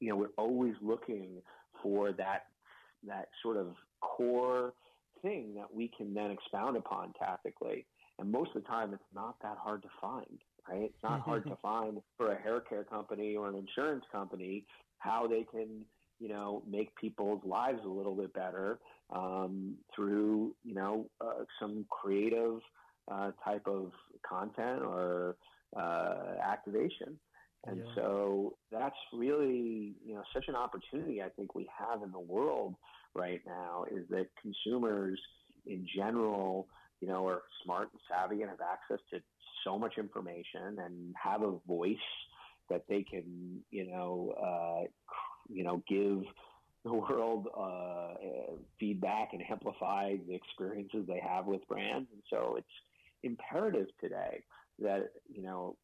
you 0.00 0.08
know, 0.08 0.16
we're 0.16 0.28
always 0.36 0.74
looking 0.82 1.42
for 1.82 2.12
that 2.12 2.46
that 3.06 3.28
sort 3.42 3.56
of 3.56 3.74
core 4.00 4.72
thing 5.22 5.54
that 5.56 5.74
we 5.74 5.90
can 5.96 6.14
then 6.14 6.30
expound 6.30 6.76
upon 6.76 7.12
tactically. 7.18 7.86
And 8.18 8.30
most 8.30 8.50
of 8.54 8.62
the 8.62 8.68
time, 8.68 8.94
it's 8.94 9.02
not 9.14 9.36
that 9.42 9.56
hard 9.58 9.82
to 9.82 9.88
find, 10.00 10.38
right? 10.68 10.84
It's 10.84 11.02
not 11.02 11.20
hard 11.20 11.42
mm-hmm. 11.42 11.50
to 11.50 11.56
find 11.56 12.02
for 12.16 12.32
a 12.32 12.40
hair 12.40 12.60
care 12.60 12.84
company 12.84 13.34
or 13.34 13.48
an 13.48 13.56
insurance 13.56 14.04
company 14.12 14.64
how 14.98 15.26
they 15.26 15.44
can, 15.50 15.84
you 16.18 16.28
know, 16.28 16.62
make 16.68 16.94
people's 16.96 17.42
lives 17.44 17.80
a 17.84 17.88
little 17.88 18.14
bit 18.14 18.32
better 18.32 18.78
um, 19.14 19.74
through, 19.94 20.54
you 20.64 20.74
know, 20.74 21.06
uh, 21.20 21.44
some 21.60 21.84
creative 21.90 22.60
uh, 23.10 23.30
type 23.44 23.66
of 23.66 23.92
content 24.26 24.82
or 24.82 25.36
uh, 25.76 26.34
activation. 26.42 27.18
And 27.66 27.78
yeah. 27.78 27.94
so 27.94 28.56
that's 28.70 28.96
really, 29.12 29.94
you 30.04 30.14
know, 30.14 30.22
such 30.34 30.44
an 30.48 30.54
opportunity 30.54 31.22
I 31.22 31.28
think 31.30 31.54
we 31.54 31.68
have 31.78 32.02
in 32.02 32.12
the 32.12 32.20
world 32.20 32.74
right 33.14 33.40
now 33.46 33.84
is 33.90 34.06
that 34.10 34.26
consumers 34.40 35.18
in 35.66 35.86
general, 35.96 36.68
you 37.00 37.08
know, 37.08 37.26
are 37.26 37.42
smart 37.64 37.88
and 37.92 38.00
savvy 38.08 38.42
and 38.42 38.50
have 38.50 38.60
access 38.60 39.02
to 39.10 39.20
so 39.64 39.78
much 39.78 39.94
information 39.96 40.78
and 40.84 41.14
have 41.22 41.42
a 41.42 41.52
voice 41.66 41.96
that 42.70 42.82
they 42.88 43.02
can, 43.02 43.60
you 43.70 43.86
know, 43.86 44.34
uh, 44.42 44.86
you 45.48 45.64
know, 45.64 45.82
give 45.88 46.24
the 46.84 46.92
world 46.92 47.48
uh, 47.58 48.14
feedback 48.78 49.30
and 49.32 49.42
amplify 49.50 50.16
the 50.28 50.34
experiences 50.34 51.04
they 51.06 51.20
have 51.20 51.46
with 51.46 51.66
brands. 51.68 52.08
And 52.12 52.22
so 52.30 52.56
it's 52.58 52.66
imperative 53.22 53.86
today 54.00 54.42
that 54.80 55.10
you 55.32 55.42
know 55.42 55.76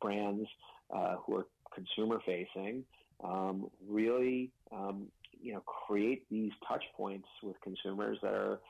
brands 0.00 0.48
uh, 0.94 1.16
who 1.16 1.36
are 1.36 1.46
consumer 1.74 2.20
facing 2.24 2.84
um, 3.22 3.68
really 3.86 4.50
um, 4.72 5.08
you 5.40 5.52
know 5.52 5.60
create 5.60 6.28
these 6.30 6.52
touch 6.66 6.84
points 6.96 7.28
with 7.42 7.56
consumers 7.62 8.18
that 8.22 8.32
are 8.32 8.60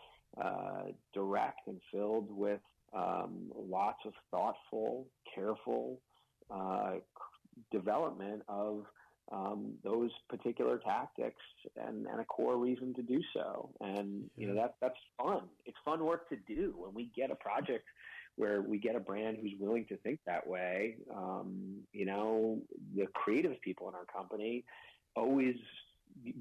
uh, 0.43 0.85
direct 1.13 1.61
and 1.67 1.79
filled 1.93 2.31
with 2.31 2.61
um, 2.95 3.51
lots 3.55 3.99
of 4.05 4.13
thoughtful, 4.31 5.07
careful 5.35 5.99
uh, 6.51 6.95
development 7.71 8.43
of 8.49 8.85
um, 9.33 9.73
those 9.83 10.11
particular 10.29 10.79
tactics 10.79 11.41
and, 11.77 12.07
and, 12.07 12.21
a 12.21 12.25
core 12.25 12.59
reason 12.59 12.93
to 12.95 13.03
do 13.03 13.21
so. 13.35 13.71
And 13.81 14.25
you 14.37 14.47
know 14.47 14.55
that 14.55 14.75
that's 14.81 14.99
fun. 15.21 15.43
It's 15.65 15.77
fun 15.85 16.05
work 16.05 16.29
to 16.29 16.37
do 16.37 16.75
when 16.77 16.93
we 16.95 17.11
get 17.17 17.31
a 17.31 17.35
project 17.35 17.85
where 18.37 18.63
we 18.63 18.79
get 18.79 18.97
a 18.97 19.01
brand 19.01 19.39
who's 19.41 19.53
willing 19.59 19.85
to 19.87 19.97
think 19.99 20.19
that 20.27 20.47
way. 20.47 20.97
Um, 21.15 21.81
you 21.93 22.07
know, 22.07 22.59
the 22.95 23.07
creative 23.15 23.61
people 23.61 23.89
in 23.89 23.95
our 23.95 24.05
company 24.05 24.65
always 25.17 25.57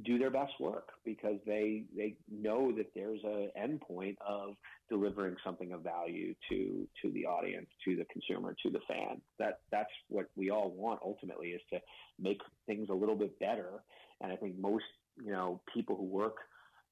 do 0.03 0.17
their 0.17 0.29
best 0.29 0.53
work 0.59 0.89
because 1.05 1.37
they 1.45 1.83
they 1.95 2.15
know 2.29 2.71
that 2.71 2.87
there's 2.93 3.23
a 3.23 3.49
endpoint 3.59 4.15
of 4.25 4.55
delivering 4.89 5.35
something 5.43 5.71
of 5.71 5.81
value 5.81 6.33
to 6.49 6.87
to 7.01 7.11
the 7.11 7.25
audience, 7.25 7.67
to 7.85 7.95
the 7.95 8.05
consumer, 8.05 8.55
to 8.63 8.69
the 8.69 8.79
fan. 8.87 9.21
That 9.39 9.61
that's 9.71 9.89
what 10.09 10.27
we 10.35 10.49
all 10.49 10.71
want 10.71 10.99
ultimately 11.03 11.49
is 11.49 11.61
to 11.71 11.79
make 12.19 12.39
things 12.67 12.89
a 12.89 12.93
little 12.93 13.15
bit 13.15 13.39
better. 13.39 13.83
And 14.21 14.31
I 14.31 14.35
think 14.35 14.57
most 14.59 14.85
you 15.23 15.31
know 15.31 15.61
people 15.73 15.95
who 15.95 16.05
work 16.05 16.37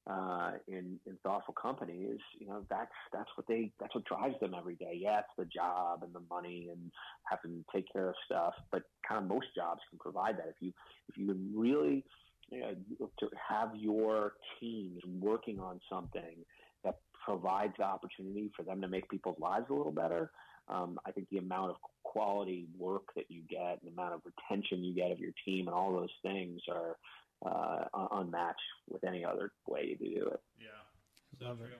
uh, 0.08 0.52
in 0.66 0.98
in 1.06 1.16
thoughtful 1.22 1.54
companies, 1.54 2.18
you 2.38 2.46
know 2.46 2.64
that's 2.70 2.90
that's 3.12 3.30
what 3.36 3.46
they 3.46 3.70
that's 3.78 3.94
what 3.94 4.04
drives 4.04 4.34
them 4.40 4.54
every 4.56 4.74
day. 4.74 4.98
Yeah, 5.00 5.20
it's 5.20 5.28
the 5.38 5.44
job 5.44 6.02
and 6.02 6.12
the 6.14 6.22
money 6.30 6.68
and 6.72 6.90
having 7.24 7.62
to 7.62 7.64
take 7.72 7.92
care 7.92 8.08
of 8.08 8.14
stuff, 8.24 8.54
but 8.72 8.82
kind 9.06 9.22
of 9.22 9.28
most 9.28 9.46
jobs 9.54 9.80
can 9.90 9.98
provide 9.98 10.38
that 10.38 10.48
if 10.48 10.56
you 10.60 10.72
if 11.08 11.18
you 11.18 11.26
can 11.26 11.52
really 11.54 12.04
you 12.50 12.60
know, 12.60 12.74
to 13.20 13.28
have 13.48 13.70
your 13.76 14.34
teams 14.58 15.00
working 15.20 15.60
on 15.60 15.80
something 15.90 16.44
that 16.84 16.96
provides 17.24 17.74
the 17.78 17.84
opportunity 17.84 18.50
for 18.56 18.62
them 18.62 18.80
to 18.80 18.88
make 18.88 19.08
people's 19.08 19.38
lives 19.38 19.66
a 19.70 19.74
little 19.74 19.92
better. 19.92 20.30
Um, 20.68 20.98
I 21.06 21.10
think 21.12 21.28
the 21.30 21.38
amount 21.38 21.70
of 21.70 21.76
quality 22.02 22.66
work 22.78 23.04
that 23.16 23.26
you 23.28 23.42
get, 23.48 23.80
and 23.80 23.80
the 23.84 23.92
amount 23.92 24.14
of 24.14 24.20
retention 24.24 24.84
you 24.84 24.94
get 24.94 25.10
of 25.10 25.18
your 25.18 25.32
team, 25.44 25.66
and 25.66 25.74
all 25.74 25.92
those 25.92 26.08
things 26.22 26.60
are 26.68 26.96
uh, 27.44 27.84
unmatched 28.12 28.60
with 28.88 29.02
any 29.04 29.24
other 29.24 29.52
way 29.66 29.94
to 29.94 30.04
do 30.04 30.26
it. 30.26 30.40
Yeah, 30.60 31.46
love 31.46 31.60
it. 31.60 31.70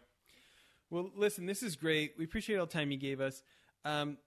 Well, 0.88 1.11
listen, 1.14 1.46
this 1.46 1.62
is 1.62 1.76
great. 1.76 2.14
We 2.18 2.24
appreciate 2.24 2.56
all 2.56 2.66
the 2.66 2.72
time 2.72 2.90
you 2.90 2.98
gave 2.98 3.20
us. 3.20 3.42
Um, 3.85 4.19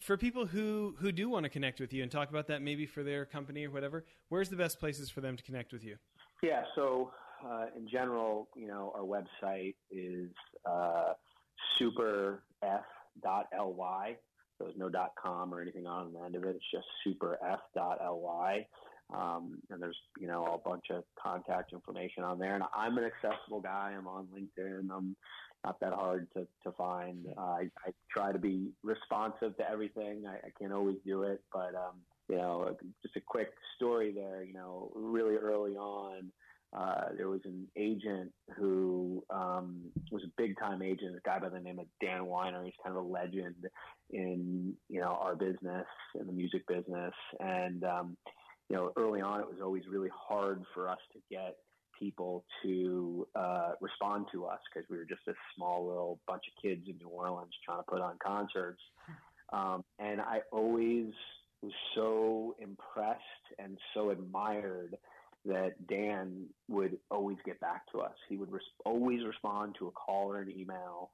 for 0.00 0.16
people 0.16 0.46
who 0.46 0.94
who 0.98 1.10
do 1.10 1.28
want 1.28 1.44
to 1.44 1.50
connect 1.50 1.80
with 1.80 1.92
you 1.92 2.02
and 2.02 2.12
talk 2.12 2.30
about 2.30 2.46
that, 2.48 2.62
maybe 2.62 2.86
for 2.86 3.02
their 3.02 3.24
company 3.24 3.66
or 3.66 3.70
whatever, 3.70 4.04
where's 4.28 4.48
the 4.48 4.56
best 4.56 4.78
places 4.78 5.08
for 5.10 5.20
them 5.20 5.36
to 5.36 5.42
connect 5.42 5.72
with 5.72 5.84
you? 5.84 5.96
Yeah, 6.42 6.62
so 6.74 7.10
uh, 7.44 7.66
in 7.76 7.88
general, 7.88 8.48
you 8.54 8.66
know, 8.66 8.92
our 8.94 9.02
website 9.02 9.74
is 9.90 10.30
uh, 10.66 11.14
superf.ly. 11.80 12.38
So 14.58 14.64
there's 14.64 14.76
no 14.76 14.90
.com 15.20 15.52
or 15.52 15.60
anything 15.60 15.86
on 15.86 16.12
the 16.12 16.20
end 16.20 16.36
of 16.36 16.44
it. 16.44 16.56
It's 16.56 16.64
just 16.70 16.86
superf.ly. 17.06 18.66
Um, 19.12 19.58
and 19.70 19.82
there's, 19.82 19.96
you 20.18 20.26
know, 20.26 20.44
a 20.54 20.68
bunch 20.68 20.86
of 20.90 21.04
contact 21.20 21.72
information 21.72 22.24
on 22.24 22.38
there. 22.38 22.54
And 22.54 22.64
I'm 22.74 22.96
an 22.98 23.04
accessible 23.04 23.60
guy. 23.60 23.94
I'm 23.96 24.06
on 24.06 24.28
LinkedIn. 24.34 24.88
I'm 24.90 25.16
not 25.64 25.78
that 25.80 25.92
hard 25.92 26.26
to, 26.34 26.46
to 26.64 26.72
find. 26.72 27.26
Uh, 27.36 27.40
I, 27.40 27.70
I 27.86 27.92
try 28.10 28.32
to 28.32 28.38
be 28.38 28.68
responsive 28.82 29.56
to 29.58 29.70
everything. 29.70 30.24
I, 30.26 30.46
I 30.46 30.50
can't 30.58 30.72
always 30.72 30.96
do 31.04 31.22
it, 31.24 31.42
but, 31.52 31.74
um, 31.74 31.96
you 32.28 32.36
know, 32.36 32.76
just 33.02 33.16
a 33.16 33.20
quick 33.20 33.52
story 33.76 34.12
there, 34.12 34.42
you 34.42 34.54
know, 34.54 34.90
really 34.94 35.36
early 35.36 35.76
on, 35.76 36.30
uh, 36.74 37.04
there 37.16 37.28
was 37.28 37.40
an 37.44 37.68
agent 37.76 38.32
who 38.56 39.22
um, 39.30 39.80
was 40.10 40.22
a 40.24 40.30
big 40.36 40.58
time 40.58 40.82
agent, 40.82 41.14
a 41.16 41.20
guy 41.24 41.38
by 41.38 41.48
the 41.48 41.60
name 41.60 41.78
of 41.78 41.86
Dan 42.00 42.26
Weiner. 42.26 42.64
He's 42.64 42.74
kind 42.82 42.96
of 42.96 43.04
a 43.04 43.08
legend 43.08 43.54
in 44.10 44.74
you 44.88 45.00
know 45.00 45.16
our 45.20 45.36
business, 45.36 45.86
in 46.18 46.26
the 46.26 46.32
music 46.32 46.66
business, 46.66 47.14
and 47.38 47.84
um, 47.84 48.16
you 48.68 48.76
know 48.76 48.92
early 48.96 49.20
on 49.20 49.40
it 49.40 49.46
was 49.46 49.60
always 49.62 49.82
really 49.90 50.10
hard 50.14 50.62
for 50.74 50.88
us 50.88 50.98
to 51.12 51.18
get 51.30 51.56
people 51.98 52.44
to 52.62 53.26
uh, 53.34 53.72
respond 53.80 54.26
to 54.32 54.44
us 54.46 54.58
because 54.72 54.88
we 54.90 54.96
were 54.96 55.04
just 55.04 55.22
a 55.28 55.32
small 55.56 55.86
little 55.86 56.18
bunch 56.26 56.42
of 56.48 56.62
kids 56.62 56.82
in 56.88 56.96
New 56.98 57.08
Orleans 57.08 57.52
trying 57.64 57.78
to 57.78 57.84
put 57.84 58.00
on 58.00 58.16
concerts. 58.24 58.80
Um, 59.52 59.84
and 59.98 60.20
I 60.20 60.40
always 60.52 61.12
was 61.62 61.72
so 61.94 62.56
impressed 62.58 63.20
and 63.58 63.78
so 63.94 64.10
admired 64.10 64.96
that 65.46 65.86
Dan 65.86 66.46
would 66.68 66.98
always 67.10 67.36
get 67.44 67.60
back 67.60 67.90
to 67.92 68.00
us. 68.00 68.14
He 68.28 68.36
would 68.36 68.50
res- 68.50 68.62
always 68.84 69.24
respond 69.24 69.76
to 69.78 69.88
a 69.88 69.90
call 69.90 70.32
or 70.32 70.40
an 70.40 70.50
email. 70.50 71.10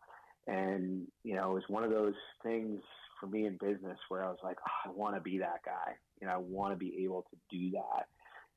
And, 0.46 1.06
you 1.24 1.34
know, 1.34 1.50
it 1.50 1.54
was 1.54 1.62
one 1.68 1.84
of 1.84 1.90
those 1.90 2.14
things 2.42 2.80
for 3.20 3.26
me 3.26 3.46
in 3.46 3.59
business 3.59 3.98
where 4.09 4.24
I 4.24 4.28
was 4.28 4.38
like, 4.42 4.56
oh, 4.66 4.90
I 4.90 4.92
want 4.92 5.14
to 5.14 5.20
be 5.20 5.38
that 5.38 5.61
guy. 5.64 5.94
You 6.20 6.26
know, 6.26 6.35
I 6.35 6.38
want 6.38 6.72
to 6.72 6.76
be 6.76 7.04
able 7.04 7.26
to 7.30 7.56
do 7.56 7.70
that. 7.72 8.09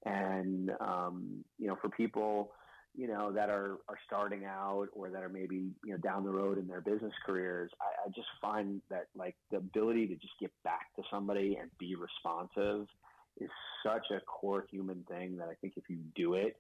And 0.09 0.71
um, 0.79 1.43
you 1.59 1.67
know, 1.67 1.77
for 1.81 1.89
people 1.89 2.51
you 2.95 3.07
know 3.07 3.31
that 3.31 3.49
are 3.49 3.79
are 3.89 3.97
starting 4.05 4.45
out 4.45 4.87
or 4.93 5.09
that 5.09 5.23
are 5.23 5.29
maybe 5.29 5.71
you 5.83 5.91
know 5.91 5.97
down 5.97 6.23
the 6.23 6.29
road 6.29 6.57
in 6.57 6.67
their 6.67 6.81
business 6.81 7.13
careers, 7.25 7.71
I, 7.81 8.07
I 8.07 8.09
just 8.09 8.27
find 8.41 8.81
that 8.89 9.07
like 9.15 9.35
the 9.51 9.57
ability 9.57 10.07
to 10.07 10.15
just 10.15 10.33
get 10.39 10.51
back 10.63 10.93
to 10.95 11.03
somebody 11.11 11.57
and 11.59 11.69
be 11.79 11.95
responsive 11.95 12.87
is 13.39 13.49
such 13.83 14.05
a 14.11 14.19
core 14.21 14.65
human 14.69 15.03
thing 15.09 15.37
that 15.37 15.49
I 15.49 15.55
think 15.55 15.73
if 15.75 15.83
you 15.89 15.97
do 16.15 16.35
it, 16.35 16.55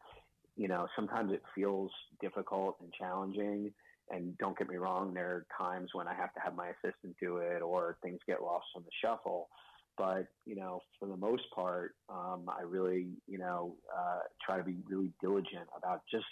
you 0.55 0.67
know, 0.67 0.87
sometimes 0.95 1.31
it 1.31 1.43
feels 1.53 1.91
difficult 2.19 2.77
and 2.81 2.91
challenging. 2.93 3.71
And 4.09 4.37
don't 4.37 4.57
get 4.57 4.69
me 4.69 4.75
wrong, 4.75 5.13
there 5.13 5.29
are 5.29 5.45
times 5.57 5.89
when 5.93 6.07
I 6.07 6.13
have 6.13 6.33
to 6.33 6.39
have 6.41 6.55
my 6.55 6.69
assistant 6.69 7.15
do 7.21 7.37
it 7.37 7.61
or 7.61 7.97
things 8.03 8.19
get 8.27 8.41
lost 8.41 8.65
on 8.75 8.83
the 8.83 8.91
shuffle. 9.01 9.49
But, 9.97 10.27
you 10.45 10.55
know, 10.55 10.81
for 10.99 11.07
the 11.07 11.17
most 11.17 11.43
part, 11.53 11.95
um, 12.09 12.45
I 12.47 12.63
really, 12.63 13.07
you 13.27 13.37
know, 13.37 13.75
uh, 13.95 14.19
try 14.45 14.57
to 14.57 14.63
be 14.63 14.77
really 14.89 15.11
diligent 15.21 15.67
about 15.77 16.01
just, 16.11 16.25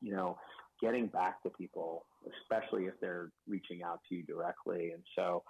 you 0.00 0.12
know, 0.12 0.38
getting 0.80 1.06
back 1.06 1.42
to 1.42 1.50
people, 1.50 2.06
especially 2.42 2.84
if 2.84 2.94
they're 3.00 3.30
reaching 3.46 3.82
out 3.82 4.00
to 4.08 4.16
you 4.16 4.22
directly. 4.24 4.92
And 4.92 5.02
so, 5.16 5.44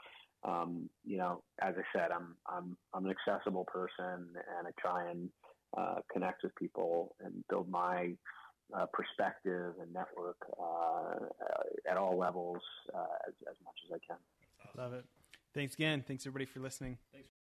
um, 0.44 0.90
you 1.04 1.16
know, 1.16 1.42
as 1.60 1.74
I 1.78 1.98
said, 1.98 2.10
I'm 2.10 2.34
I'm 2.46 2.76
I'm 2.92 3.06
an 3.06 3.12
accessible 3.12 3.64
person, 3.64 4.26
and 4.58 4.66
I 4.66 4.70
try 4.80 5.08
and 5.08 5.28
uh, 5.76 6.00
connect 6.12 6.42
with 6.42 6.54
people 6.56 7.14
and 7.24 7.44
build 7.48 7.70
my 7.70 8.10
uh, 8.74 8.86
perspective 8.92 9.74
and 9.80 9.92
network 9.92 10.36
uh, 10.60 11.26
at 11.90 11.96
all 11.96 12.18
levels 12.18 12.62
uh, 12.94 13.28
as, 13.28 13.34
as 13.50 13.56
much 13.64 13.74
as 13.86 14.00
I 14.00 14.06
can. 14.06 14.16
Love 14.76 14.94
it. 14.94 15.04
Thanks 15.54 15.74
again. 15.74 16.02
Thanks 16.06 16.26
everybody 16.26 16.46
for 16.46 16.60
listening. 16.60 16.98
Thanks. 17.12 17.28